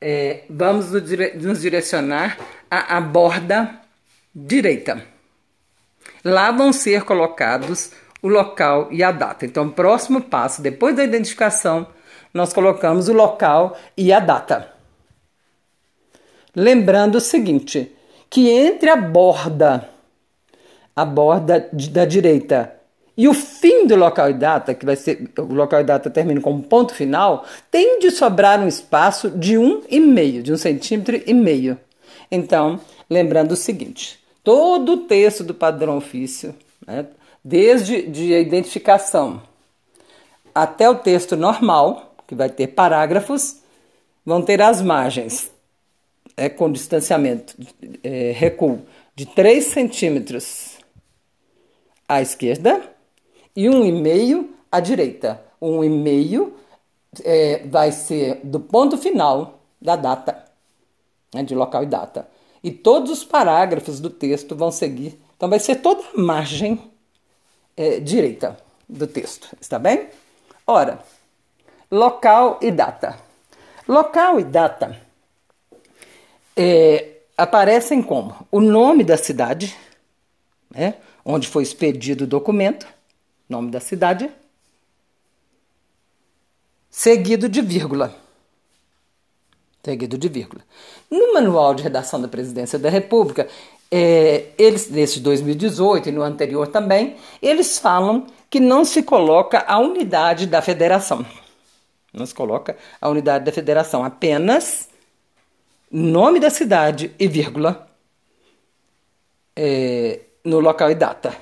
é, 0.00 0.44
vamos 0.50 0.90
nos 0.90 1.60
direcionar 1.60 2.38
à, 2.70 2.98
à 2.98 3.00
borda 3.00 3.80
direita. 4.34 5.02
Lá 6.22 6.50
vão 6.50 6.72
ser 6.72 7.04
colocados 7.04 7.92
o 8.20 8.28
local 8.28 8.88
e 8.90 9.02
a 9.02 9.12
data. 9.12 9.46
Então, 9.46 9.70
próximo 9.70 10.20
passo, 10.20 10.60
depois 10.60 10.96
da 10.96 11.04
identificação, 11.04 11.86
nós 12.34 12.52
colocamos 12.52 13.08
o 13.08 13.12
local 13.12 13.78
e 13.96 14.12
a 14.12 14.20
data. 14.20 14.75
Lembrando 16.58 17.16
o 17.16 17.20
seguinte, 17.20 17.94
que 18.30 18.48
entre 18.48 18.88
a 18.88 18.96
borda, 18.96 19.90
a 20.96 21.04
borda 21.04 21.68
da 21.70 22.06
direita 22.06 22.74
e 23.14 23.28
o 23.28 23.34
fim 23.34 23.86
do 23.86 23.94
local 23.94 24.30
e 24.30 24.32
data, 24.32 24.74
que 24.74 24.86
vai 24.86 24.96
ser 24.96 25.30
o 25.38 25.52
local 25.52 25.82
e 25.82 25.84
data 25.84 26.08
termina 26.08 26.40
com 26.40 26.52
um 26.52 26.62
ponto 26.62 26.94
final, 26.94 27.44
tem 27.70 27.98
de 27.98 28.10
sobrar 28.10 28.58
um 28.58 28.66
espaço 28.66 29.28
de 29.28 29.58
um 29.58 29.82
e 29.86 30.00
meio, 30.00 30.42
de 30.42 30.50
um 30.50 30.56
centímetro 30.56 31.20
e 31.26 31.34
meio. 31.34 31.78
Então, 32.30 32.80
lembrando 33.08 33.52
o 33.52 33.56
seguinte, 33.56 34.18
todo 34.42 34.92
o 34.92 34.96
texto 35.06 35.44
do 35.44 35.52
padrão 35.52 35.98
ofício, 35.98 36.54
né, 36.86 37.04
desde 37.44 38.00
de 38.00 38.32
a 38.32 38.40
identificação 38.40 39.42
até 40.54 40.88
o 40.88 40.94
texto 40.94 41.36
normal, 41.36 42.14
que 42.26 42.34
vai 42.34 42.48
ter 42.48 42.68
parágrafos, 42.68 43.58
vão 44.24 44.40
ter 44.40 44.62
as 44.62 44.80
margens 44.80 45.54
é, 46.36 46.48
com 46.48 46.70
distanciamento, 46.70 47.56
é, 48.04 48.32
recuo 48.32 48.82
de 49.14 49.24
3 49.24 49.64
centímetros 49.64 50.78
à 52.06 52.20
esquerda 52.20 52.82
e 53.54 53.64
1,5 53.66 54.48
à 54.70 54.80
direita. 54.80 55.42
1,5 55.60 56.52
é, 57.24 57.66
vai 57.66 57.90
ser 57.90 58.40
do 58.44 58.60
ponto 58.60 58.98
final 58.98 59.60
da 59.80 59.96
data, 59.96 60.44
né, 61.34 61.42
de 61.42 61.54
local 61.54 61.82
e 61.82 61.86
data. 61.86 62.28
E 62.62 62.70
todos 62.70 63.10
os 63.10 63.24
parágrafos 63.24 64.00
do 64.00 64.10
texto 64.10 64.54
vão 64.54 64.70
seguir. 64.70 65.18
Então, 65.36 65.48
vai 65.48 65.58
ser 65.58 65.76
toda 65.76 66.02
a 66.02 66.20
margem 66.20 66.80
é, 67.76 68.00
direita 68.00 68.56
do 68.88 69.06
texto, 69.06 69.56
está 69.60 69.78
bem? 69.78 70.08
Ora, 70.66 70.98
local 71.90 72.58
e 72.60 72.70
data. 72.70 73.18
Local 73.86 74.40
e 74.40 74.44
data 74.44 75.05
é, 76.56 77.18
aparecem 77.36 78.02
como 78.02 78.34
o 78.50 78.60
nome 78.60 79.04
da 79.04 79.16
cidade, 79.16 79.76
né, 80.70 80.94
onde 81.24 81.46
foi 81.48 81.62
expedido 81.62 82.24
o 82.24 82.26
documento, 82.26 82.86
nome 83.48 83.70
da 83.70 83.80
cidade, 83.80 84.30
seguido 86.90 87.48
de 87.48 87.60
vírgula. 87.60 88.14
Seguido 89.84 90.18
de 90.18 90.28
vírgula. 90.28 90.62
No 91.10 91.34
manual 91.34 91.74
de 91.74 91.82
redação 91.82 92.20
da 92.20 92.26
Presidência 92.26 92.78
da 92.78 92.88
República, 92.88 93.46
é, 93.90 94.46
eles, 94.58 94.90
nesse 94.90 95.20
2018 95.20 96.08
e 96.08 96.12
no 96.12 96.22
anterior 96.22 96.66
também, 96.66 97.16
eles 97.40 97.78
falam 97.78 98.26
que 98.50 98.58
não 98.58 98.84
se 98.84 99.02
coloca 99.02 99.64
a 99.66 99.78
unidade 99.78 100.46
da 100.46 100.60
federação. 100.60 101.24
Não 102.12 102.26
se 102.26 102.34
coloca 102.34 102.76
a 103.00 103.08
unidade 103.08 103.44
da 103.44 103.52
federação, 103.52 104.02
apenas 104.02 104.88
nome 105.90 106.40
da 106.40 106.50
cidade 106.50 107.14
e 107.18 107.28
vírgula 107.28 107.88
é, 109.54 110.20
no 110.44 110.60
local 110.60 110.90
e 110.90 110.94
data. 110.94 111.36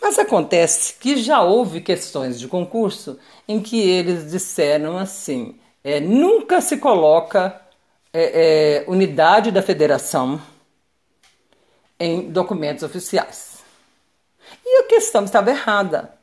Mas 0.00 0.18
acontece 0.18 0.94
que 0.94 1.16
já 1.16 1.42
houve 1.42 1.80
questões 1.80 2.38
de 2.38 2.46
concurso 2.46 3.18
em 3.46 3.60
que 3.60 3.80
eles 3.80 4.30
disseram 4.30 4.96
assim: 4.96 5.58
é, 5.82 6.00
nunca 6.00 6.60
se 6.60 6.78
coloca 6.78 7.60
é, 8.12 8.84
é 8.84 8.90
unidade 8.90 9.50
da 9.50 9.62
federação 9.62 10.40
em 11.98 12.30
documentos 12.30 12.82
oficiais. 12.82 13.58
E 14.64 14.78
a 14.78 14.84
questão 14.84 15.24
estava 15.24 15.50
errada. 15.50 16.17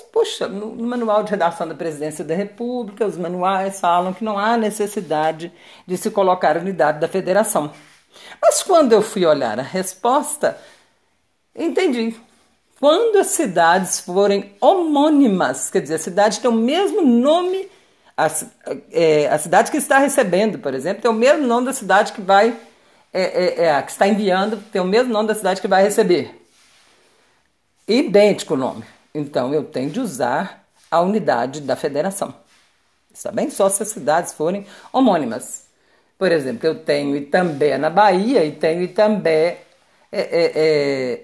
Poxa, 0.00 0.48
no, 0.48 0.74
manual 0.86 1.22
de 1.22 1.30
redação 1.30 1.68
da 1.68 1.74
Presidência 1.74 2.24
da 2.24 2.34
República, 2.34 3.06
os 3.06 3.16
manuais 3.16 3.80
falam 3.80 4.12
que 4.12 4.24
não 4.24 4.38
há 4.38 4.56
necessidade 4.56 5.52
de 5.86 5.96
se 5.96 6.10
colocar 6.10 6.56
unidade 6.56 7.00
da 7.00 7.08
federação. 7.08 7.72
Mas 8.40 8.62
quando 8.62 8.92
eu 8.92 9.02
fui 9.02 9.26
olhar 9.26 9.58
a 9.58 9.62
resposta, 9.62 10.58
entendi. 11.54 12.14
Quando 12.78 13.16
as 13.16 13.28
cidades 13.28 14.00
forem 14.00 14.54
homônimas, 14.60 15.70
quer 15.70 15.82
dizer, 15.82 15.96
a 15.96 15.98
cidade 15.98 16.40
tem 16.40 16.50
o 16.50 16.54
mesmo 16.54 17.02
nome, 17.02 17.68
a, 18.16 18.28
é, 18.90 19.28
a 19.28 19.38
cidade 19.38 19.70
que 19.70 19.76
está 19.76 19.98
recebendo, 19.98 20.58
por 20.58 20.74
exemplo, 20.74 21.02
tem 21.02 21.10
o 21.10 21.14
mesmo 21.14 21.46
nome 21.46 21.66
da 21.66 21.72
cidade 21.72 22.12
que 22.12 22.20
vai 22.20 22.56
é, 23.12 23.22
é, 23.22 23.64
é, 23.66 23.82
que 23.82 23.90
está 23.90 24.08
enviando 24.08 24.56
tem 24.72 24.80
o 24.80 24.86
mesmo 24.86 25.12
nome 25.12 25.28
da 25.28 25.34
cidade 25.34 25.60
que 25.60 25.68
vai 25.68 25.82
receber. 25.82 26.42
Idêntico 27.86 28.54
o 28.54 28.56
nome. 28.56 28.84
Então 29.14 29.52
eu 29.52 29.64
tenho 29.64 29.90
de 29.90 30.00
usar 30.00 30.66
a 30.90 31.00
unidade 31.00 31.60
da 31.60 31.76
federação. 31.76 32.34
Está 33.12 33.30
bem? 33.30 33.50
Só 33.50 33.68
se 33.68 33.82
as 33.82 33.88
cidades 33.88 34.32
forem 34.32 34.66
homônimas. 34.92 35.66
Por 36.18 36.30
exemplo, 36.30 36.66
eu 36.66 36.78
tenho 36.78 37.16
Itambé 37.16 37.76
na 37.76 37.90
Bahia 37.90 38.44
e 38.44 38.52
tenho 38.52 38.82
Itambé 38.82 39.62
é, 40.10 40.20
é, 40.20 40.52
é, 40.54 41.20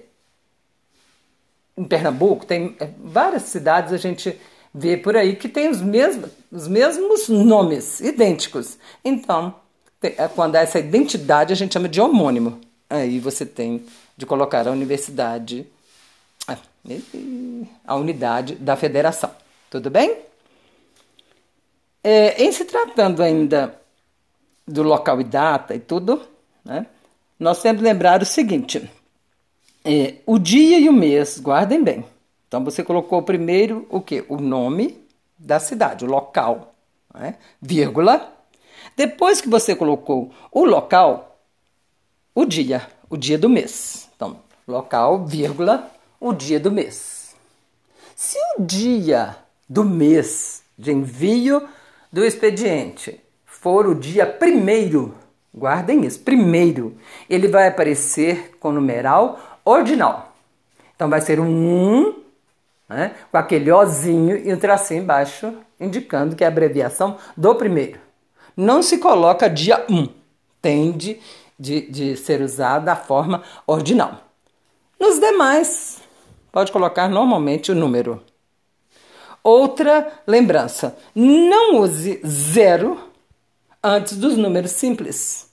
em 1.77 1.83
Pernambuco. 1.83 2.45
Tem 2.45 2.75
é, 2.79 2.89
várias 2.97 3.43
cidades 3.43 3.93
a 3.93 3.97
gente 3.97 4.39
vê 4.73 4.97
por 4.97 5.15
aí 5.15 5.35
que 5.35 5.49
tem 5.49 5.69
os 5.69 5.81
mesmos, 5.81 6.29
os 6.51 6.67
mesmos 6.67 7.29
nomes, 7.29 7.99
idênticos. 8.01 8.77
Então, 9.03 9.55
é, 10.01 10.27
quando 10.27 10.55
há 10.55 10.59
essa 10.59 10.79
identidade, 10.79 11.53
a 11.53 11.55
gente 11.55 11.73
chama 11.73 11.89
de 11.89 11.99
homônimo. 11.99 12.59
Aí 12.89 13.19
você 13.19 13.45
tem 13.45 13.85
de 14.17 14.25
colocar 14.25 14.67
a 14.67 14.71
universidade, 14.71 15.65
a 17.85 17.95
unidade 17.95 18.55
da 18.55 18.75
federação. 18.75 19.31
Tudo 19.69 19.89
bem? 19.89 20.17
É, 22.03 22.41
em 22.43 22.51
se 22.51 22.65
tratando 22.65 23.21
ainda 23.21 23.79
do 24.65 24.83
local 24.83 25.19
e 25.19 25.23
data 25.23 25.75
e 25.75 25.79
tudo, 25.79 26.21
né, 26.63 26.85
nós 27.39 27.61
temos 27.61 27.81
que 27.81 27.87
lembrar 27.87 28.21
o 28.21 28.25
seguinte: 28.25 28.89
é, 29.83 30.15
o 30.25 30.39
dia 30.39 30.79
e 30.79 30.87
o 30.87 30.93
mês, 30.93 31.39
guardem 31.39 31.83
bem. 31.83 32.05
Então 32.47 32.63
você 32.63 32.83
colocou 32.83 33.21
primeiro 33.21 33.85
o 33.89 34.01
que? 34.01 34.25
O 34.27 34.37
nome 34.37 34.97
da 35.37 35.59
cidade, 35.59 36.05
o 36.05 36.07
local, 36.07 36.73
né, 37.13 37.35
vírgula, 37.61 38.33
depois 38.95 39.39
que 39.39 39.49
você 39.49 39.75
colocou 39.75 40.31
o 40.51 40.65
local, 40.65 41.39
o 42.33 42.45
dia, 42.45 42.87
o 43.09 43.17
dia 43.17 43.37
do 43.37 43.49
mês. 43.49 44.09
Então, 44.15 44.37
local, 44.67 45.25
vírgula, 45.25 45.89
o 46.19 46.33
dia 46.33 46.59
do 46.59 46.71
mês. 46.71 47.35
Se 48.15 48.37
o 48.57 48.63
dia 48.63 49.37
do 49.67 49.83
mês 49.83 50.63
de 50.77 50.91
envio 50.91 51.67
do 52.11 52.25
expediente 52.25 53.19
for 53.45 53.87
o 53.87 53.95
dia 53.95 54.25
primeiro, 54.25 55.15
guardem 55.53 56.05
isso, 56.05 56.19
primeiro, 56.19 56.97
ele 57.29 57.47
vai 57.47 57.67
aparecer 57.67 58.57
com 58.59 58.71
numeral 58.71 59.59
ordinal. 59.63 60.35
Então 60.95 61.09
vai 61.09 61.21
ser 61.21 61.39
um 61.39 61.45
1, 61.47 62.23
né, 62.89 63.15
com 63.31 63.37
aquele 63.37 63.71
Ozinho 63.71 64.35
e 64.35 64.53
um 64.53 64.59
tracinho 64.59 65.03
embaixo, 65.03 65.53
indicando 65.79 66.35
que 66.35 66.43
é 66.43 66.47
a 66.47 66.49
abreviação 66.49 67.17
do 67.37 67.55
primeiro. 67.55 67.99
Não 68.55 68.83
se 68.83 68.97
coloca 68.97 69.49
dia 69.49 69.85
1, 69.89 70.09
tende 70.61 71.21
de, 71.57 71.89
de 71.89 72.17
ser 72.17 72.41
usada 72.41 72.91
a 72.91 72.95
forma 72.95 73.43
ordinal. 73.65 74.25
Nos 74.99 75.19
demais, 75.19 75.98
pode 76.51 76.71
colocar 76.71 77.07
normalmente 77.09 77.71
o 77.71 77.75
número. 77.75 78.21
Outra 79.43 80.21
lembrança: 80.27 80.97
não 81.15 81.79
use 81.81 82.21
zero 82.25 82.99
antes 83.83 84.17
dos 84.17 84.35
números 84.37 84.71
simples, 84.71 85.49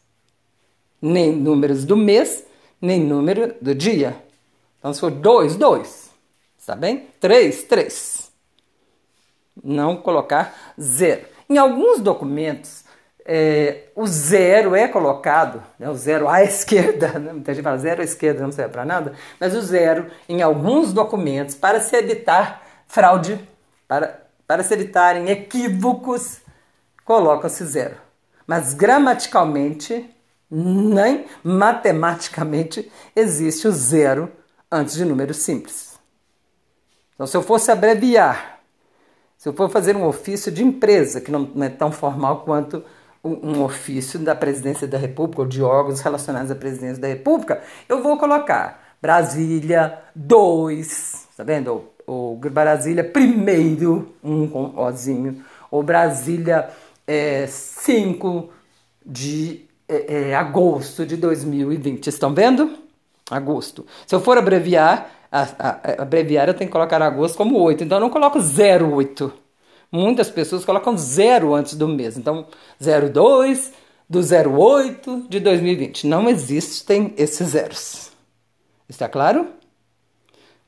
nem 1.01 1.33
números 1.33 1.85
do 1.85 1.97
mês, 1.97 2.45
nem 2.81 3.01
número 3.01 3.55
do 3.61 3.75
dia. 3.75 4.17
Então, 4.79 4.93
se 4.93 5.01
for 5.01 5.11
dois, 5.11 5.57
dois, 5.57 6.11
está 6.59 6.75
bem? 6.75 7.09
Três, 7.21 7.63
três. 7.65 8.31
Não 9.63 9.97
colocar 9.97 10.75
zero. 10.81 11.27
Em 11.49 11.59
alguns 11.59 12.01
documentos, 12.01 12.85
é, 13.29 13.89
o 13.97 14.07
zero 14.07 14.75
é 14.75 14.87
colocado, 14.87 15.61
né, 15.79 15.91
o 15.91 15.95
zero 15.95 16.29
à 16.29 16.43
esquerda, 16.45 17.19
né, 17.19 17.33
muita 17.33 17.53
gente 17.53 17.65
fala 17.65 17.77
zero 17.77 18.01
à 18.01 18.05
esquerda, 18.05 18.43
não 18.43 18.53
serve 18.53 18.73
para 18.73 18.85
nada, 18.85 19.13
mas 19.41 19.55
o 19.55 19.61
zero 19.61 20.07
em 20.29 20.43
alguns 20.43 20.93
documentos, 20.93 21.57
para 21.57 21.81
se 21.81 21.97
evitar 21.97 22.63
fraude, 22.87 23.41
para, 23.89 24.23
para 24.47 24.63
se 24.63 24.73
evitarem 24.73 25.29
equívocos, 25.29 26.41
coloca-se 27.05 27.65
zero. 27.65 27.97
Mas 28.47 28.75
gramaticalmente, 28.75 30.09
nem 30.49 31.27
matematicamente, 31.43 32.91
existe 33.15 33.67
o 33.67 33.73
zero 33.73 34.31
antes 34.71 34.95
de 34.95 35.05
números 35.05 35.39
simples. 35.39 35.99
Então, 37.15 37.27
se 37.27 37.37
eu 37.37 37.43
fosse 37.43 37.73
abreviar, 37.73 38.61
se 39.37 39.49
eu 39.49 39.53
for 39.53 39.69
fazer 39.69 39.97
um 39.97 40.07
ofício 40.07 40.53
de 40.53 40.63
empresa, 40.63 41.21
que 41.21 41.31
não 41.31 41.51
é 41.65 41.69
tão 41.69 41.91
formal 41.91 42.43
quanto 42.45 42.85
um 43.27 43.63
ofício 43.63 44.19
da 44.19 44.35
presidência 44.35 44.87
da 44.87 44.99
República 44.99 45.43
ou 45.43 45.49
de 45.49 45.63
órgãos 45.63 46.01
relacionados 46.01 46.51
à 46.51 46.55
presidência 46.55 47.01
da 47.01 47.09
República, 47.09 47.61
eu 47.89 48.03
vou 48.03 48.17
colocar 48.17 48.97
Brasília 49.01 49.99
2, 50.15 51.29
tá 51.37 51.45
vendo? 51.45 51.85
Ou, 52.07 52.37
Brasília 52.37 53.05
primeiro, 53.05 54.15
um 54.23 54.47
com 54.47 54.79
ozinho, 54.79 55.45
ou 55.71 55.83
Brasília 55.83 56.71
5 57.49 58.49
é, 58.51 58.57
de 59.05 59.65
é, 59.89 60.31
é, 60.31 60.35
agosto 60.35 61.05
de 61.05 61.17
2020. 61.17 62.07
Estão 62.07 62.35
vendo? 62.35 62.79
Agosto. 63.31 63.85
Se 64.07 64.15
eu 64.15 64.21
for 64.21 64.39
abreviar, 64.39 65.11
a, 65.31 65.43
a, 65.43 65.69
a 65.69 66.03
abreviar 66.03 66.49
eu 66.49 66.55
tenho 66.55 66.69
que 66.69 66.73
colocar 66.73 67.03
agosto 67.03 67.37
como 67.37 67.59
8, 67.59 67.85
então 67.85 67.99
eu 67.99 68.03
não 68.03 68.11
coloco 68.11 68.39
08. 68.39 69.46
Muitas 69.91 70.31
pessoas 70.31 70.65
colocam 70.65 70.97
zero 70.97 71.55
antes 71.55 71.75
do 71.75 71.89
mês. 71.89 72.17
Então, 72.17 72.47
02 72.81 73.73
do 74.09 74.21
08 74.21 75.27
de 75.29 75.41
2020. 75.41 76.07
Não 76.07 76.29
existem 76.29 77.15
esses 77.17 77.49
zeros. 77.49 78.11
Está 78.89 79.09
claro? 79.09 79.49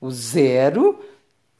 O 0.00 0.10
zero 0.10 0.98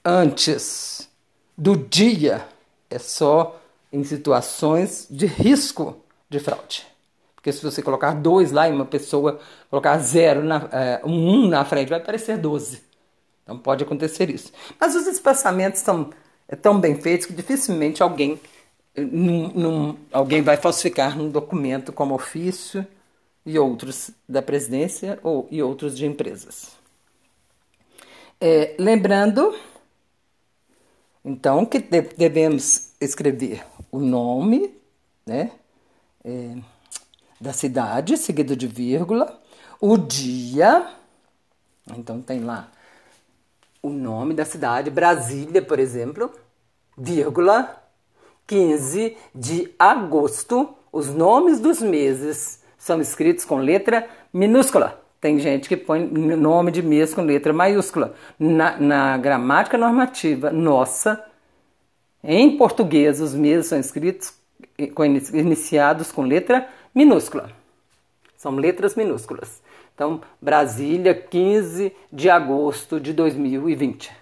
antes 0.05 1.09
do 1.57 1.77
dia 1.77 2.47
é 2.91 2.99
só 2.99 3.61
em 3.93 4.05
situações 4.05 5.07
de 5.11 5.27
risco 5.27 5.97
de 6.29 6.39
fraude. 6.39 6.87
Porque 7.35 7.53
se 7.53 7.63
você 7.63 7.83
colocar 7.83 8.15
dois 8.15 8.53
lá 8.53 8.69
e 8.69 8.73
uma 8.73 8.85
pessoa 8.85 9.41
colocar 9.71 9.99
zero, 9.99 10.43
na, 10.43 10.69
é, 10.73 11.01
um, 11.05 11.49
na 11.49 11.65
frente, 11.65 11.89
vai 11.89 11.99
aparecer 11.99 12.37
12. 12.37 12.83
Então 13.43 13.59
pode 13.59 13.85
acontecer 13.85 14.29
isso. 14.29 14.53
Mas 14.79 14.95
os 14.95 15.07
espaçamentos 15.07 15.81
são 15.81 16.11
é, 16.49 16.57
tão 16.57 16.81
bem 16.81 16.95
feitos 17.01 17.27
que 17.27 17.33
dificilmente 17.33 18.03
alguém, 18.03 18.41
num, 18.97 19.49
num, 19.49 19.99
alguém 20.11 20.43
vai 20.43 20.57
falsificar 20.57 21.17
num 21.17 21.31
documento 21.31 21.93
como 21.93 22.15
ofício 22.15 22.87
e 23.45 23.59
outros 23.59 24.11
da 24.29 24.41
presidência 24.41 25.19
ou, 25.23 25.47
e 25.51 25.63
outros 25.63 25.97
de 25.97 26.07
empresas. 26.07 26.73
É, 28.41 28.75
lembrando, 28.79 29.55
então, 31.25 31.67
que 31.67 31.79
devemos 31.79 32.93
escrever 33.01 33.65
o 33.91 33.99
nome 33.99 34.75
né, 35.27 35.51
é, 36.25 36.57
da 37.41 37.53
cidade, 37.53 38.17
seguido 38.17 38.57
de 38.57 38.67
vírgula, 38.67 39.41
o 39.81 39.97
dia, 39.97 40.95
então 41.97 42.23
tem 42.23 42.41
lá 42.41 42.71
o 43.83 43.91
nome 43.91 44.35
da 44.35 44.45
cidade, 44.45 44.91
Brasília, 44.91 45.63
por 45.63 45.79
exemplo, 45.79 46.31
vírgula, 46.97 47.83
15 48.47 49.17
de 49.35 49.73
agosto. 49.79 50.75
Os 50.93 51.09
nomes 51.09 51.61
dos 51.61 51.81
meses 51.81 52.63
são 52.77 53.01
escritos 53.01 53.45
com 53.45 53.59
letra 53.59 54.09
minúscula. 54.33 55.03
Tem 55.21 55.39
gente 55.39 55.69
que 55.69 55.77
põe 55.77 56.07
nome 56.07 56.71
de 56.71 56.81
mês 56.83 57.13
com 57.13 57.23
letra 57.23 57.53
maiúscula. 57.53 58.15
Na, 58.39 58.79
na 58.79 59.19
gramática 59.19 59.77
normativa 59.77 60.51
nossa, 60.51 61.25
em 62.23 62.57
português, 62.57 63.21
os 63.21 63.35
meses 63.35 63.67
são 63.67 63.79
escritos 63.79 64.33
com, 64.95 65.05
iniciados 65.05 66.13
com 66.13 66.23
letra 66.23 66.69
minúscula. 66.95 67.51
São 68.37 68.55
letras 68.57 68.95
minúsculas. 68.95 69.61
Então, 69.99 70.21
Brasília, 70.41 71.13
15 71.13 71.93
de 72.13 72.31
agosto 72.31 73.01
de 73.01 73.13
2020. 73.13 74.13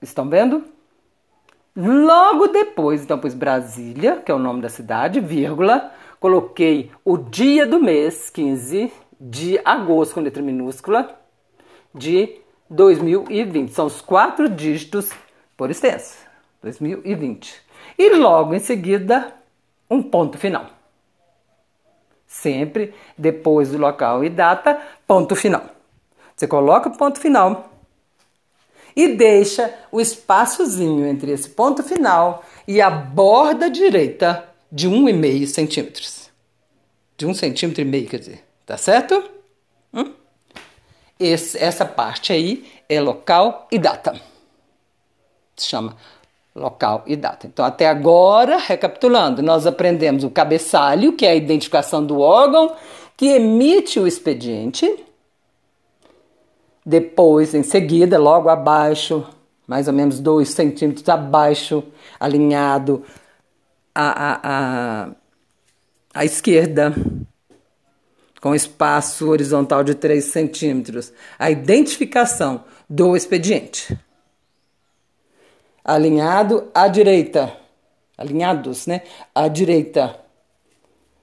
Estão 0.00 0.26
vendo? 0.30 0.64
Logo 1.76 2.46
depois, 2.46 3.02
então, 3.02 3.18
pus 3.18 3.34
Brasília, 3.34 4.16
que 4.16 4.32
é 4.32 4.34
o 4.34 4.38
nome 4.38 4.62
da 4.62 4.70
cidade, 4.70 5.20
vírgula, 5.20 5.92
coloquei 6.18 6.90
o 7.04 7.18
dia 7.18 7.66
do 7.66 7.78
mês, 7.78 8.30
15 8.30 8.90
de 9.20 9.60
agosto, 9.62 10.14
com 10.14 10.22
letra 10.22 10.42
minúscula, 10.42 11.20
de 11.94 12.38
2020. 12.70 13.74
São 13.74 13.84
os 13.84 14.00
quatro 14.00 14.48
dígitos 14.48 15.10
por 15.54 15.70
extenso. 15.70 16.16
2020. 16.62 17.60
E 17.98 18.08
logo 18.16 18.54
em 18.54 18.58
seguida, 18.58 19.34
um 19.90 20.02
ponto 20.02 20.38
final. 20.38 20.75
Sempre 22.40 22.94
depois 23.16 23.70
do 23.70 23.78
local 23.78 24.22
e 24.22 24.28
data, 24.28 24.78
ponto 25.06 25.34
final. 25.34 25.64
Você 26.36 26.46
coloca 26.46 26.90
o 26.90 26.96
ponto 26.96 27.18
final 27.18 27.72
e 28.94 29.08
deixa 29.08 29.74
o 29.90 30.00
espaçozinho 30.00 31.06
entre 31.06 31.32
esse 31.32 31.48
ponto 31.48 31.82
final 31.82 32.44
e 32.68 32.80
a 32.80 32.90
borda 32.90 33.70
direita 33.70 34.46
de 34.70 34.86
1,5 34.86 35.46
centímetros. 35.46 36.30
De 37.16 37.24
1 37.24 37.34
centímetro 37.34 37.80
e 37.80 37.84
meio, 37.86 38.06
quer 38.06 38.18
dizer. 38.18 38.44
Tá 38.66 38.76
certo? 38.76 39.30
Hum? 39.92 40.12
Esse, 41.18 41.56
essa 41.56 41.86
parte 41.86 42.34
aí 42.34 42.70
é 42.86 43.00
local 43.00 43.66
e 43.72 43.78
data. 43.78 44.20
Se 45.56 45.68
chama 45.68 45.96
local 46.56 47.04
e 47.06 47.14
data. 47.14 47.46
Então, 47.46 47.64
até 47.64 47.86
agora, 47.86 48.56
recapitulando, 48.56 49.42
nós 49.42 49.66
aprendemos 49.66 50.24
o 50.24 50.30
cabeçalho, 50.30 51.12
que 51.12 51.26
é 51.26 51.30
a 51.30 51.34
identificação 51.34 52.04
do 52.04 52.18
órgão 52.20 52.74
que 53.16 53.26
emite 53.26 54.00
o 54.00 54.06
expediente. 54.06 55.04
Depois, 56.84 57.54
em 57.54 57.62
seguida, 57.62 58.18
logo 58.18 58.48
abaixo, 58.48 59.24
mais 59.66 59.86
ou 59.86 59.92
menos 59.92 60.18
dois 60.18 60.48
centímetros 60.48 61.06
abaixo, 61.08 61.84
alinhado 62.18 63.04
à, 63.94 64.32
à, 64.32 64.40
à, 64.42 65.10
à 66.14 66.24
esquerda, 66.24 66.94
com 68.40 68.54
espaço 68.54 69.28
horizontal 69.28 69.82
de 69.82 69.94
3 69.94 70.24
centímetros, 70.24 71.12
a 71.38 71.50
identificação 71.50 72.64
do 72.88 73.16
expediente 73.16 73.98
alinhado 75.86 76.68
à 76.74 76.88
direita, 76.88 77.56
alinhados, 78.18 78.88
né? 78.88 79.02
À 79.32 79.46
direita, 79.46 80.18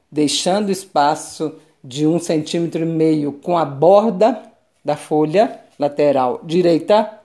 deixando 0.09 0.71
espaço 0.71 1.55
de 1.83 2.07
um 2.07 2.17
centímetro 2.17 2.81
e 2.81 2.85
meio 2.85 3.33
com 3.33 3.57
a 3.57 3.65
borda 3.65 4.41
da 4.85 4.95
folha 4.95 5.59
lateral 5.77 6.39
direita, 6.45 7.19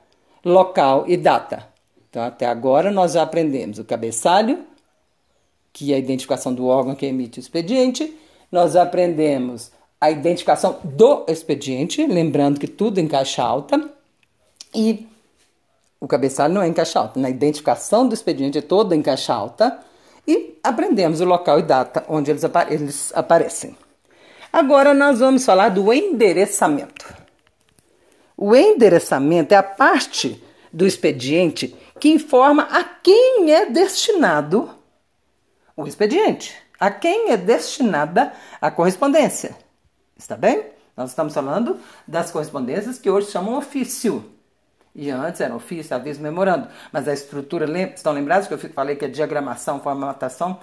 local 0.44 1.04
e 1.06 1.16
data. 1.16 1.68
Então, 2.10 2.24
até 2.24 2.46
agora 2.46 2.90
nós 2.90 3.12
já 3.12 3.22
aprendemos 3.22 3.78
o 3.78 3.84
cabeçalho, 3.84 4.64
que 5.72 5.92
é 5.92 5.96
a 5.96 5.98
identificação 5.98 6.52
do 6.52 6.66
órgão 6.66 6.96
que 6.96 7.06
emite 7.06 7.38
o 7.38 7.40
expediente, 7.40 8.12
nós 8.50 8.74
aprendemos 8.74 9.70
a 10.00 10.10
identificação 10.10 10.78
do 10.82 11.24
expediente, 11.28 12.04
lembrando 12.04 12.58
que 12.58 12.66
tudo 12.66 12.98
em 12.98 13.06
caixa 13.06 13.44
alta, 13.44 13.90
e 14.74 15.06
o 16.00 16.06
cabeçalho 16.06 16.54
não 16.54 16.62
é 16.62 16.68
em 16.68 16.72
caixa 16.72 16.98
alta, 16.98 17.18
na 17.18 17.28
identificação 17.28 18.06
do 18.06 18.14
expediente 18.14 18.58
é 18.58 18.62
toda 18.62 18.94
em 18.94 19.02
caixa 19.02 19.34
alta, 19.34 19.80
e 20.26 20.58
aprendemos 20.62 21.20
o 21.20 21.24
local 21.24 21.58
e 21.58 21.62
data 21.62 22.04
onde 22.08 22.30
eles, 22.30 22.44
apare 22.44 22.74
eles 22.74 23.12
aparecem. 23.14 23.76
Agora 24.52 24.94
nós 24.94 25.18
vamos 25.20 25.44
falar 25.44 25.70
do 25.70 25.92
endereçamento. 25.92 27.14
O 28.36 28.54
endereçamento 28.54 29.52
é 29.52 29.56
a 29.56 29.62
parte 29.62 30.42
do 30.72 30.86
expediente 30.86 31.74
que 31.98 32.08
informa 32.08 32.64
a 32.70 32.84
quem 32.84 33.52
é 33.52 33.66
destinado 33.66 34.70
o 35.76 35.86
expediente, 35.86 36.54
a 36.78 36.90
quem 36.90 37.30
é 37.30 37.36
destinada 37.36 38.32
a 38.60 38.70
correspondência. 38.70 39.56
Está 40.16 40.36
bem? 40.36 40.66
Nós 40.96 41.10
estamos 41.10 41.32
falando 41.32 41.78
das 42.06 42.30
correspondências 42.30 42.98
que 42.98 43.10
hoje 43.10 43.30
chamam 43.30 43.56
ofício. 43.56 44.24
E 45.00 45.12
antes 45.12 45.40
era 45.40 45.54
ofício, 45.54 45.94
aviso, 45.94 46.20
memorando. 46.20 46.66
Mas 46.92 47.06
a 47.06 47.12
estrutura, 47.12 47.66
estão 47.94 48.12
lembrados 48.12 48.48
que 48.48 48.54
eu 48.54 48.58
falei 48.58 48.96
que 48.96 49.04
a 49.04 49.08
diagramação, 49.08 49.78
formatação, 49.78 50.58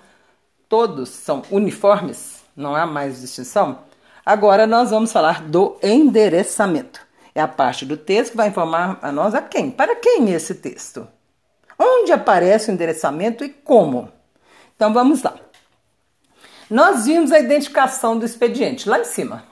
todos 0.67 1.07
são 1.07 1.41
uniformes, 1.49 2.43
não 2.53 2.75
há 2.75 2.85
mais 2.85 3.21
distinção? 3.21 3.79
Agora 4.25 4.67
nós 4.67 4.89
vamos 4.89 5.13
falar 5.13 5.41
do 5.41 5.77
endereçamento. 5.81 6.99
É 7.33 7.39
a 7.39 7.47
parte 7.47 7.85
do 7.85 7.95
texto 7.95 8.31
que 8.31 8.37
vai 8.37 8.49
informar 8.49 8.99
a 9.01 9.09
nós 9.09 9.33
a 9.33 9.41
quem. 9.41 9.71
Para 9.71 9.95
quem 9.95 10.29
é 10.33 10.35
esse 10.35 10.55
texto? 10.55 11.07
Onde 11.79 12.11
aparece 12.11 12.69
o 12.69 12.73
endereçamento 12.73 13.41
e 13.41 13.47
como? 13.47 14.09
Então 14.75 14.91
vamos 14.93 15.23
lá. 15.23 15.33
Nós 16.69 17.05
vimos 17.05 17.31
a 17.31 17.39
identificação 17.39 18.19
do 18.19 18.25
expediente 18.25 18.89
lá 18.89 18.99
em 18.99 19.05
cima. 19.05 19.45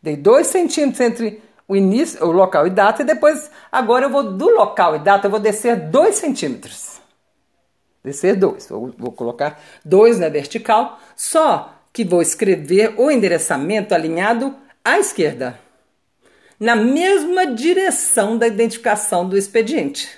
Dei 0.00 0.16
dois 0.16 0.46
centímetros 0.46 1.00
entre 1.00 1.42
o 1.70 1.76
início, 1.76 2.26
o 2.26 2.32
local 2.32 2.66
e 2.66 2.70
data, 2.70 3.02
e 3.02 3.04
depois, 3.04 3.48
agora 3.70 4.06
eu 4.06 4.10
vou 4.10 4.24
do 4.24 4.48
local 4.48 4.96
e 4.96 4.98
data, 4.98 5.28
eu 5.28 5.30
vou 5.30 5.38
descer 5.38 5.76
dois 5.76 6.16
centímetros. 6.16 7.00
Descer 8.02 8.34
dois. 8.34 8.66
Vou, 8.68 8.92
vou 8.98 9.12
colocar 9.12 9.62
dois 9.84 10.18
na 10.18 10.28
vertical, 10.28 10.98
só 11.14 11.72
que 11.92 12.04
vou 12.04 12.20
escrever 12.20 12.94
o 12.98 13.08
endereçamento 13.08 13.94
alinhado 13.94 14.52
à 14.84 14.98
esquerda, 14.98 15.60
na 16.58 16.74
mesma 16.74 17.46
direção 17.46 18.36
da 18.36 18.48
identificação 18.48 19.28
do 19.28 19.38
expediente. 19.38 20.08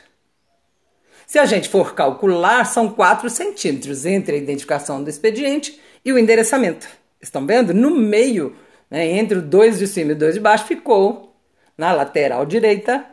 Se 1.27 1.38
a 1.38 1.45
gente 1.45 1.69
for 1.69 1.95
calcular, 1.95 2.65
são 2.65 2.88
4 2.88 3.29
centímetros 3.29 4.07
entre 4.07 4.37
a 4.37 4.38
identificação 4.38 5.05
do 5.05 5.11
expediente 5.11 5.79
e 6.03 6.15
o 6.15 6.19
endereçamento. 6.19 6.88
Estão 7.21 7.47
vendo? 7.47 7.75
No 7.75 7.91
meio, 7.91 8.57
né, 8.91 9.07
entre 9.19 9.37
o 9.37 9.43
2 9.43 9.81
de 9.81 9.87
cima 9.87 10.12
e 10.12 10.15
o 10.15 10.19
2 10.19 10.33
de 10.33 10.41
baixo, 10.41 10.65
ficou 10.65 11.32
na 11.76 11.92
lateral 11.92 12.44
direita, 12.46 13.04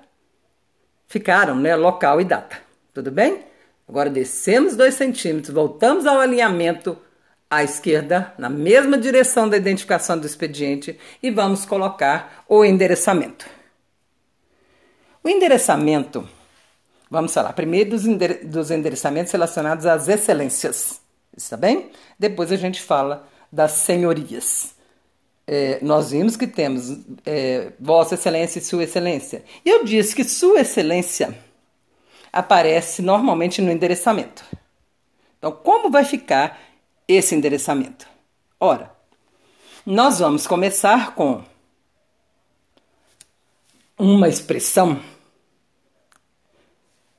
ficaram 1.07 1.55
né, 1.55 1.75
local 1.75 2.19
e 2.21 2.25
data. 2.25 2.57
Tudo 2.93 3.11
bem? 3.11 3.43
Agora 3.87 4.09
descemos 4.09 4.75
2 4.75 4.93
centímetros, 4.93 5.53
voltamos 5.53 6.05
ao 6.05 6.19
alinhamento 6.19 6.97
à 7.49 7.63
esquerda, 7.63 8.33
na 8.37 8.49
mesma 8.49 8.97
direção 8.97 9.49
da 9.49 9.57
identificação 9.57 10.17
do 10.19 10.27
expediente, 10.27 10.99
e 11.21 11.31
vamos 11.31 11.65
colocar 11.65 12.43
o 12.47 12.63
endereçamento. 12.63 13.47
O 15.23 15.29
endereçamento 15.29 16.27
Vamos 17.11 17.33
falar 17.33 17.53
primeiro 17.53 17.89
dos, 17.89 18.05
endere 18.05 18.45
dos 18.45 18.69
endereçamentos 18.69 19.31
relacionados 19.31 19.87
às 19.87 20.07
excelências, 20.07 21.01
está 21.35 21.57
bem? 21.57 21.89
Depois 22.19 22.51
a 22.51 22.55
gente 22.55 22.79
fala 22.79 23.27
das 23.51 23.71
senhorias. 23.71 24.75
É, 25.51 25.79
nós 25.81 26.12
vimos 26.12 26.38
que 26.38 26.45
temos 26.45 26.99
é, 27.25 27.71
Vossa 27.79 28.13
Excelência 28.13 28.59
e 28.59 28.62
Sua 28.62 28.83
Excelência. 28.83 29.43
E 29.65 29.69
eu 29.69 29.83
disse 29.83 30.15
que 30.15 30.23
Sua 30.23 30.59
Excelência 30.59 31.35
aparece 32.31 33.01
normalmente 33.01 33.59
no 33.59 33.71
endereçamento. 33.71 34.45
Então, 35.39 35.51
como 35.51 35.89
vai 35.89 36.05
ficar 36.05 36.62
esse 37.07 37.33
endereçamento? 37.33 38.07
Ora, 38.59 38.91
nós 39.83 40.19
vamos 40.19 40.45
começar 40.45 41.15
com 41.15 41.43
uma 43.97 44.29
expressão 44.29 45.01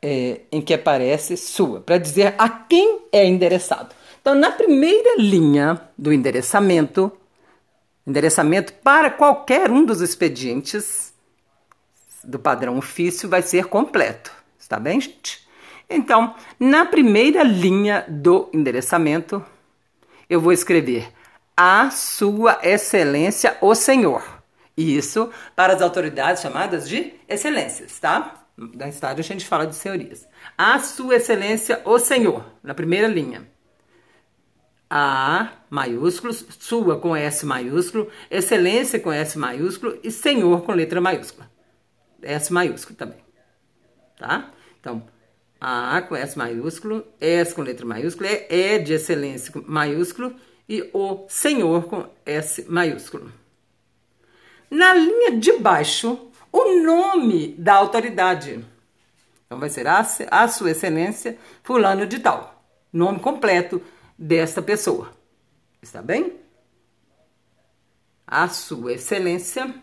é, 0.00 0.42
em 0.52 0.60
que 0.60 0.72
aparece 0.72 1.36
sua, 1.36 1.80
para 1.80 1.98
dizer 1.98 2.36
a 2.38 2.48
quem 2.48 3.00
é 3.10 3.26
endereçado. 3.26 3.92
Então, 4.20 4.36
na 4.36 4.52
primeira 4.52 5.16
linha 5.18 5.80
do 5.98 6.12
endereçamento, 6.12 7.10
endereçamento 8.06 8.72
para 8.74 9.10
qualquer 9.10 9.70
um 9.70 9.84
dos 9.84 10.00
expedientes 10.00 11.12
do 12.24 12.38
padrão 12.38 12.78
ofício 12.78 13.28
vai 13.28 13.42
ser 13.42 13.66
completo. 13.66 14.32
Está 14.58 14.78
bem, 14.78 15.00
gente? 15.00 15.48
Então, 15.88 16.34
na 16.58 16.86
primeira 16.86 17.42
linha 17.42 18.04
do 18.08 18.48
endereçamento, 18.52 19.44
eu 20.28 20.40
vou 20.40 20.52
escrever 20.52 21.12
a 21.56 21.90
Sua 21.90 22.58
Excelência 22.62 23.56
o 23.60 23.74
Senhor. 23.74 24.22
Isso 24.76 25.30
para 25.54 25.74
as 25.74 25.82
autoridades 25.82 26.42
chamadas 26.42 26.88
de 26.88 27.14
excelências, 27.28 27.98
tá? 27.98 28.40
da 28.74 28.88
estádio 28.88 29.20
a 29.20 29.24
gente 29.24 29.46
fala 29.46 29.66
de 29.66 29.74
senhorias. 29.74 30.26
A 30.56 30.78
Sua 30.78 31.16
Excelência, 31.16 31.80
o 31.84 31.98
Senhor, 31.98 32.44
na 32.62 32.74
primeira 32.74 33.08
linha. 33.08 33.48
A 34.92 35.52
maiúsculo, 35.70 36.32
sua 36.32 36.98
com 36.98 37.14
S 37.14 37.46
maiúsculo, 37.46 38.10
excelência 38.28 38.98
com 38.98 39.12
S 39.12 39.38
maiúsculo 39.38 39.96
e 40.02 40.10
senhor 40.10 40.62
com 40.62 40.72
letra 40.72 41.00
maiúscula. 41.00 41.48
S 42.20 42.52
maiúsculo 42.52 42.96
também. 42.96 43.20
Tá? 44.18 44.50
Então, 44.80 45.06
A 45.60 46.02
com 46.02 46.16
S 46.16 46.36
maiúsculo, 46.36 47.06
S 47.20 47.54
com 47.54 47.62
letra 47.62 47.86
maiúscula, 47.86 48.28
é 48.28 48.46
E 48.50 48.78
de 48.80 48.94
excelência 48.94 49.52
maiúsculo 49.64 50.34
e 50.68 50.90
o 50.92 51.24
senhor 51.28 51.84
com 51.84 52.08
S 52.26 52.66
maiúsculo. 52.68 53.32
Na 54.68 54.92
linha 54.92 55.38
de 55.38 55.52
baixo, 55.52 56.30
o 56.52 56.82
nome 56.82 57.54
da 57.58 57.74
autoridade. 57.74 58.64
Então 59.46 59.58
vai 59.58 59.68
ser 59.68 59.86
a, 59.86 60.04
a 60.30 60.48
Sua 60.48 60.70
Excelência 60.70 61.38
Fulano 61.62 62.06
de 62.06 62.18
Tal. 62.18 62.64
Nome 62.92 63.20
completo 63.20 63.80
desta 64.20 64.60
pessoa. 64.60 65.10
Está 65.80 66.02
bem? 66.02 66.38
A 68.26 68.46
Sua 68.48 68.92
Excelência, 68.92 69.74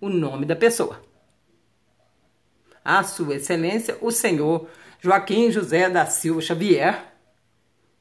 o 0.00 0.08
nome 0.08 0.46
da 0.46 0.56
pessoa. 0.56 0.98
A 2.82 3.04
Sua 3.04 3.34
Excelência, 3.34 3.98
o 4.00 4.10
Senhor 4.10 4.66
Joaquim 5.00 5.50
José 5.50 5.90
da 5.90 6.06
Silva 6.06 6.40
Xavier, 6.40 7.12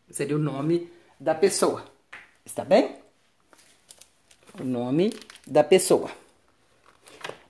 seria 0.09 0.37
o 0.37 0.39
nome 0.39 0.89
da 1.19 1.35
pessoa. 1.35 1.83
Está 2.45 2.63
bem? 2.63 2.95
O 4.57 4.63
nome 4.63 5.13
da 5.45 5.65
pessoa. 5.65 6.09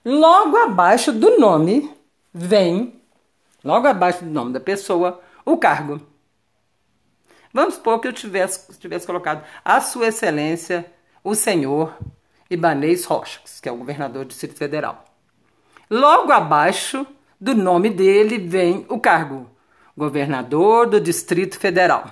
Logo 0.04 0.56
abaixo 0.56 1.12
do 1.12 1.38
nome 1.38 1.94
vem, 2.34 3.00
logo 3.62 3.86
abaixo 3.86 4.24
do 4.24 4.30
nome 4.30 4.52
da 4.52 4.60
pessoa, 4.60 5.22
o 5.44 5.56
cargo. 5.56 6.00
Vamos 7.52 7.74
supor 7.74 8.00
que 8.00 8.08
eu 8.08 8.12
tivesse, 8.12 8.78
tivesse 8.78 9.06
colocado 9.06 9.44
a 9.64 9.80
Sua 9.80 10.08
Excelência, 10.08 10.86
o 11.24 11.34
Senhor 11.34 11.96
Ibanez 12.50 13.04
Rochas, 13.04 13.60
que 13.60 13.68
é 13.68 13.72
o 13.72 13.76
governador 13.76 14.24
do 14.24 14.28
Distrito 14.28 14.56
Federal. 14.56 15.04
Logo 15.90 16.32
abaixo 16.32 17.06
do 17.40 17.54
nome 17.54 17.90
dele 17.90 18.38
vem 18.38 18.84
o 18.88 18.98
cargo, 18.98 19.48
governador 19.96 20.86
do 20.86 21.00
Distrito 21.00 21.58
Federal. 21.58 22.10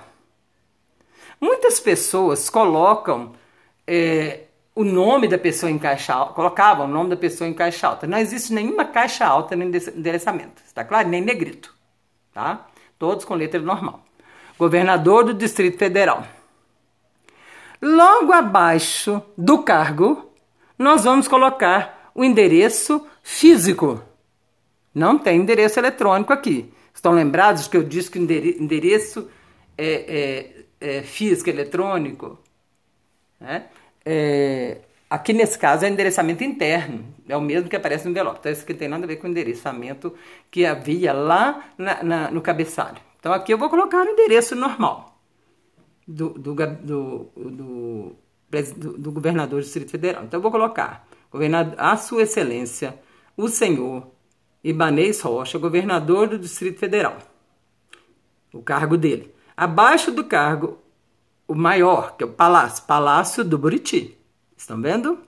Muitas 1.39 1.79
pessoas 1.79 2.49
colocam 2.49 3.33
é, 3.85 4.45
o 4.73 4.83
nome 4.83 5.27
da 5.27 5.37
pessoa 5.37 5.71
em 5.71 5.77
caixa 5.77 6.13
alta, 6.13 6.33
colocava 6.33 6.83
o 6.83 6.87
nome 6.87 7.11
da 7.11 7.17
pessoa 7.17 7.47
em 7.47 7.53
caixa 7.53 7.87
alta. 7.87 8.07
Não 8.07 8.17
existe 8.17 8.53
nenhuma 8.53 8.85
caixa 8.85 9.25
alta 9.25 9.55
no 9.55 9.63
endereçamento, 9.63 10.61
está 10.65 10.83
claro? 10.83 11.07
Nem 11.07 11.21
negrito, 11.21 11.75
tá? 12.33 12.67
Todos 12.97 13.25
com 13.25 13.35
letra 13.35 13.59
normal. 13.61 14.06
Governador 14.57 15.25
do 15.25 15.33
Distrito 15.33 15.77
Federal. 15.77 16.25
Logo 17.81 18.33
abaixo 18.33 19.21
do 19.37 19.59
cargo, 19.63 20.31
nós 20.77 21.03
vamos 21.03 21.27
colocar 21.27 22.11
o 22.13 22.23
endereço 22.23 23.05
físico. 23.21 24.01
Não 24.93 25.19
tem 25.19 25.39
endereço 25.39 25.79
eletrônico 25.79 26.33
aqui. 26.33 26.73
Estão 26.93 27.13
lembrados 27.13 27.67
que 27.67 27.77
eu 27.77 27.83
disse 27.83 28.09
que 28.09 28.17
endereço 28.17 29.29
é, 29.77 30.55
é, 30.81 30.97
é 30.99 31.01
físico 31.03 31.49
eletrônico? 31.49 32.39
Né? 33.39 33.65
É, 34.03 34.77
aqui 35.07 35.33
nesse 35.33 35.59
caso 35.59 35.85
é 35.85 35.89
endereçamento 35.89 36.43
interno, 36.43 37.05
é 37.29 37.37
o 37.37 37.41
mesmo 37.41 37.69
que 37.69 37.75
aparece 37.75 38.05
no 38.05 38.11
envelope. 38.11 38.39
Então, 38.39 38.51
isso 38.51 38.63
aqui 38.63 38.73
tem 38.73 38.87
nada 38.87 39.03
a 39.03 39.07
ver 39.07 39.17
com 39.17 39.27
o 39.27 39.29
endereçamento 39.29 40.15
que 40.49 40.65
havia 40.65 41.13
lá 41.13 41.69
na, 41.77 42.03
na, 42.03 42.31
no 42.31 42.41
cabeçalho. 42.41 43.06
Então, 43.19 43.33
aqui 43.33 43.53
eu 43.53 43.57
vou 43.57 43.69
colocar 43.69 44.05
o 44.05 44.09
endereço 44.09 44.55
normal 44.55 45.19
do, 46.07 46.29
do, 46.29 46.55
do, 46.55 47.31
do 47.35 48.15
do, 48.49 48.97
do 48.97 49.11
governador 49.11 49.59
do 49.59 49.63
Distrito 49.63 49.91
Federal. 49.91 50.23
Então, 50.23 50.37
eu 50.37 50.41
vou 50.41 50.51
colocar 50.51 51.07
governador, 51.31 51.75
a 51.77 51.97
Sua 51.97 52.23
Excelência, 52.23 52.97
o 53.35 53.47
senhor 53.47 54.07
Ibanês 54.63 55.21
Rocha, 55.21 55.57
governador 55.57 56.27
do 56.27 56.39
Distrito 56.39 56.79
Federal. 56.79 57.17
O 58.53 58.61
cargo 58.61 58.97
dele. 58.97 59.33
Abaixo 59.55 60.11
do 60.11 60.23
cargo, 60.23 60.79
o 61.47 61.55
maior, 61.55 62.15
que 62.15 62.23
é 62.23 62.27
o 62.27 62.31
Palácio, 62.31 62.85
Palácio 62.85 63.43
do 63.43 63.57
Buriti. 63.57 64.17
Estão 64.55 64.81
vendo? 64.81 65.19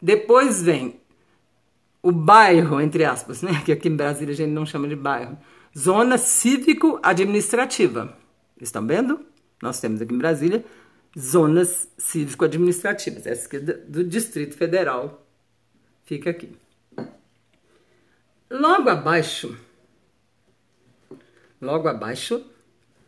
Depois 0.00 0.62
vem 0.62 1.00
o 2.02 2.12
bairro, 2.12 2.80
entre 2.80 3.04
aspas, 3.04 3.42
né? 3.42 3.62
Que 3.64 3.72
aqui 3.72 3.88
em 3.88 3.96
Brasília 3.96 4.32
a 4.32 4.36
gente 4.36 4.50
não 4.50 4.66
chama 4.66 4.86
de 4.88 4.96
bairro. 4.96 5.38
Zona 5.76 6.18
cívico-administrativa. 6.18 8.16
Estão 8.60 8.86
vendo? 8.86 9.20
Nós 9.60 9.80
temos 9.80 10.00
aqui 10.00 10.14
em 10.14 10.18
Brasília 10.18 10.64
zonas 11.18 11.88
cívico-administrativas. 11.96 13.26
Essa 13.26 13.46
aqui 13.46 13.56
é 13.56 13.60
do 13.60 14.04
Distrito 14.04 14.56
Federal. 14.56 15.26
Fica 16.04 16.30
aqui. 16.30 16.52
Logo 18.50 18.88
abaixo, 18.88 19.56
logo 21.60 21.88
abaixo, 21.88 22.44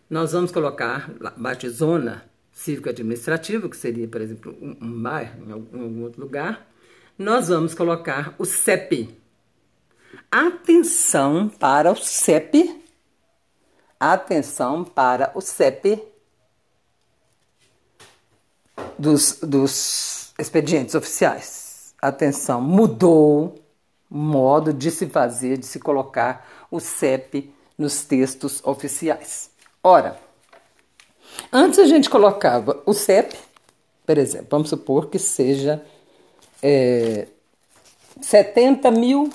nós 0.09 0.33
vamos 0.33 0.51
colocar 0.51 1.11
abaixo 1.23 1.61
de 1.61 1.69
zona 1.69 2.25
cívico-administrativa, 2.51 3.69
que 3.69 3.77
seria, 3.77 4.09
por 4.09 4.21
exemplo, 4.21 4.57
um, 4.61 4.77
um 4.81 5.03
bairro 5.03 5.47
em 5.47 5.53
algum, 5.53 6.03
outro 6.03 6.23
lugar, 6.23 6.67
nós 7.19 7.49
vamos 7.49 7.75
colocar 7.75 8.35
o 8.39 8.45
CEP. 8.45 9.15
Atenção 10.31 11.49
para 11.49 11.93
o 11.93 11.97
CEP. 11.97 12.83
Atenção 13.99 14.85
para 14.85 15.33
o 15.35 15.41
CEP 15.41 16.03
dos, 18.99 19.39
dos 19.43 20.33
expedientes 20.39 20.95
oficiais. 20.95 21.95
Atenção, 22.01 22.61
mudou 22.61 23.55
o 24.11 24.17
modo 24.17 24.73
de 24.73 24.91
se 24.91 25.07
fazer, 25.07 25.59
de 25.59 25.67
se 25.67 25.79
colocar 25.79 26.47
o 26.71 26.79
CEP 26.79 27.53
nos 27.77 28.05
textos 28.05 28.61
oficiais. 28.65 29.51
Ora, 29.83 30.19
antes 31.53 31.79
a 31.79 31.87
gente 31.87 32.11
colocava 32.11 32.83
o 32.87 32.93
CEP, 32.93 33.37
por 34.05 34.19
exemplo, 34.19 34.47
vamos 34.51 34.69
supor 34.69 35.09
que 35.09 35.19
seja 35.19 35.85
é, 36.63 37.29
70 38.21 38.91
mil. 38.91 39.31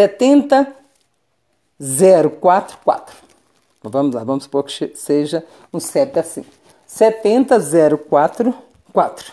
Não, 0.00 0.66
70044. 1.78 3.16
Vamos 3.82 4.14
lá, 4.14 4.22
vamos 4.24 4.44
supor 4.44 4.64
que 4.64 4.94
seja 4.94 5.42
um 5.72 5.80
CEP 5.80 6.18
assim. 6.18 6.44
70044. 6.86 9.32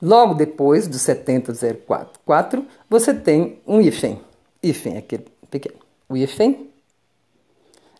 Logo 0.00 0.34
depois 0.34 0.86
do 0.86 0.96
70044, 0.98 2.64
você 2.88 3.12
tem 3.14 3.58
um 3.66 3.80
hífen. 3.80 4.20
Hífen, 4.62 4.98
aquele 4.98 5.26
pequeno. 5.50 5.80
O 6.08 6.16
hífen 6.16 6.70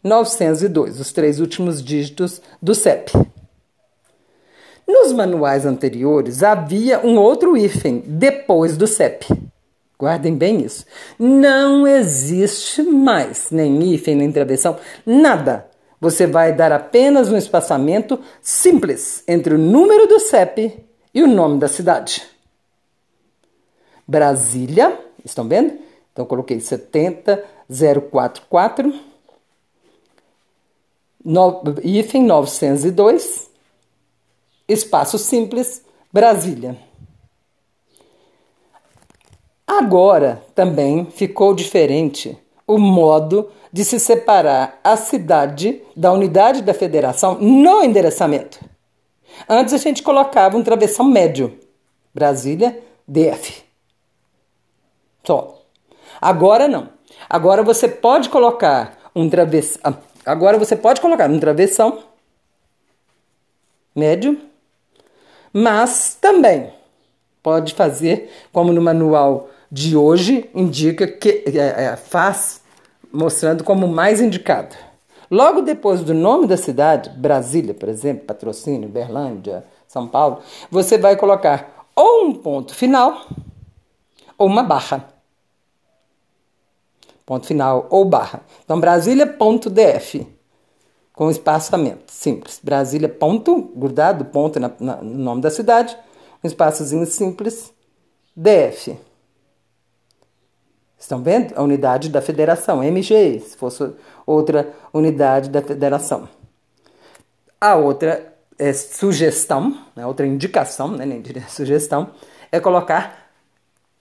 902, 0.05 1.01
os 1.01 1.11
três 1.13 1.41
últimos 1.41 1.83
dígitos 1.83 2.41
do 2.63 2.73
CEP. 2.75 3.11
Nos 4.87 5.13
manuais 5.13 5.67
anteriores 5.67 6.45
havia 6.45 7.05
um 7.05 7.17
outro 7.17 7.57
hífen 7.57 8.05
depois 8.07 8.77
do 8.77 8.87
CEP. 8.87 9.27
Guardem 9.99 10.37
bem 10.37 10.63
isso. 10.63 10.85
Não 11.19 11.87
existe 11.87 12.83
mais 12.83 13.51
nem 13.51 13.83
hífen, 13.83 14.17
nem 14.17 14.31
travessão, 14.31 14.77
nada. 15.05 15.71
Você 16.01 16.27
vai 16.27 16.53
dar 16.53 16.73
apenas 16.73 17.33
um 17.33 17.37
espaçamento 17.37 18.21
simples 18.43 19.25
entre 19.27 19.55
o 19.55 19.59
número 19.59 20.07
do 20.07 20.21
CEP 20.21 20.79
e 21.15 21.23
o 21.23 21.27
nome 21.27 21.59
da 21.59 21.69
cidade. 21.69 22.23
Brasília, 24.07 25.01
estão 25.25 25.49
vendo? 25.49 25.79
Então 26.13 26.27
coloquei 26.27 26.61
70044, 26.61 28.93
no, 31.25 31.63
hífen 31.83 32.23
902, 32.23 33.51
espaço 34.69 35.19
simples, 35.19 35.83
Brasília. 36.13 36.77
Agora 39.77 40.43
também 40.55 41.05
ficou 41.05 41.55
diferente 41.55 42.39
o 42.67 42.79
modo 42.79 43.51
de 43.71 43.85
se 43.85 44.01
separar 44.01 44.81
a 44.83 44.97
cidade 44.97 45.83
da 45.95 46.11
unidade 46.13 46.63
da 46.63 46.73
federação 46.73 47.35
no 47.39 47.85
endereçamento. 47.85 48.59
Antes 49.47 49.75
a 49.75 49.77
gente 49.77 50.03
colocava 50.03 50.57
um 50.57 50.63
travessão 50.63 51.05
médio, 51.05 51.61
Brasília, 52.15 52.83
DF. 53.07 53.63
Só. 55.23 55.61
Agora 56.23 56.67
não. 56.67 56.89
Agora 57.29 57.63
você 57.63 57.87
pode 57.87 58.31
colocar 58.31 58.97
um 59.15 59.29
travessão. 59.29 59.81
Ah, 59.85 59.95
agora 60.25 60.57
você 60.57 60.75
pode 60.75 61.03
colocar 61.03 61.29
um 61.29 61.39
travessão 61.39 62.03
médio, 63.95 64.41
mas 65.53 66.17
também 66.19 66.73
pode 67.43 67.75
fazer 67.75 68.33
como 68.51 68.73
no 68.73 68.81
manual 68.81 69.51
de 69.71 69.97
hoje 69.97 70.49
indica 70.55 71.07
que 71.07 71.45
é, 71.47 71.85
é, 71.85 71.97
faz 71.97 72.63
mostrando 73.13 73.65
como 73.65 73.89
mais 73.89 74.21
indicado. 74.21 74.77
Logo 75.31 75.63
depois 75.63 76.03
do 76.03 76.15
nome 76.15 76.47
da 76.47 76.57
cidade, 76.57 77.11
Brasília, 77.11 77.75
por 77.75 77.89
exemplo, 77.89 78.27
Patrocínio, 78.27 78.89
Berlândia, 78.89 79.65
São 79.89 80.07
Paulo, 80.07 80.41
você 80.71 80.97
vai 80.97 81.17
colocar 81.17 81.89
ou 81.95 82.27
um 82.27 82.35
ponto 82.35 82.75
final 82.75 83.27
ou 84.39 84.47
uma 84.47 84.63
barra. 84.63 85.09
Ponto 87.25 87.47
final 87.47 87.89
ou 87.91 88.05
barra. 88.05 88.43
Então, 88.65 88.79
Brasília.df, 88.79 90.29
com 91.13 91.29
espaçamento 91.29 92.13
simples. 92.13 92.61
Brasília, 92.63 93.09
ponto, 93.09 93.73
grudado, 93.75 94.27
ponto 94.27 94.61
na, 94.61 94.71
na, 94.79 94.97
no 94.97 95.19
nome 95.19 95.41
da 95.41 95.51
cidade, 95.51 95.97
um 96.45 96.47
espaçozinho 96.47 97.05
simples, 97.05 97.73
DF. 98.37 98.97
Estão 101.07 101.23
vendo? 101.23 101.55
A 101.57 101.63
unidade 101.63 102.09
da 102.09 102.21
federação, 102.21 102.83
MG, 102.83 103.39
se 103.39 103.57
fosse 103.57 103.93
outra 104.27 104.75
unidade 104.93 105.49
da 105.49 105.63
federação. 105.63 106.29
A 107.61 107.77
outra 107.77 108.35
é 108.59 108.73
sugestão, 108.73 109.87
né, 109.95 110.05
outra 110.05 110.27
indicação, 110.27 110.89
né, 110.89 111.07
nem 111.07 111.23
diria 111.23 111.47
sugestão, 111.49 112.11
é 112.51 112.59
colocar 112.59 113.31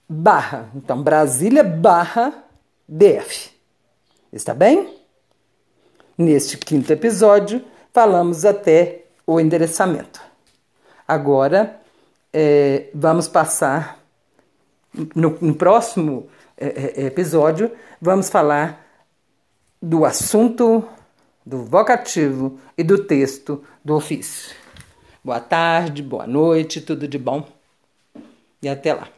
barra. 0.08 0.68
Então, 0.74 1.00
Brasília 1.00 1.62
barra 1.62 2.42
DF. 2.88 3.52
Está 4.32 4.52
bem? 4.52 4.98
Neste 6.18 6.58
quinto 6.58 6.92
episódio, 6.92 7.64
falamos 7.92 8.44
até 8.44 9.04
o 9.24 9.38
endereçamento. 9.38 10.20
Agora, 11.06 11.80
é, 12.32 12.88
vamos 12.92 13.28
passar 13.28 14.00
no, 15.14 15.38
no 15.40 15.54
próximo 15.54 16.28
episódio, 16.58 17.70
vamos 18.00 18.28
falar 18.28 18.84
do 19.80 20.04
assunto, 20.04 20.86
do 21.44 21.64
vocativo 21.64 22.58
e 22.76 22.82
do 22.82 23.04
texto 23.04 23.62
do 23.84 23.94
ofício. 23.94 24.54
Boa 25.22 25.40
tarde, 25.40 26.02
boa 26.02 26.26
noite, 26.26 26.80
tudo 26.80 27.06
de 27.06 27.18
bom 27.18 27.46
e 28.62 28.68
até 28.68 28.94
lá. 28.94 29.15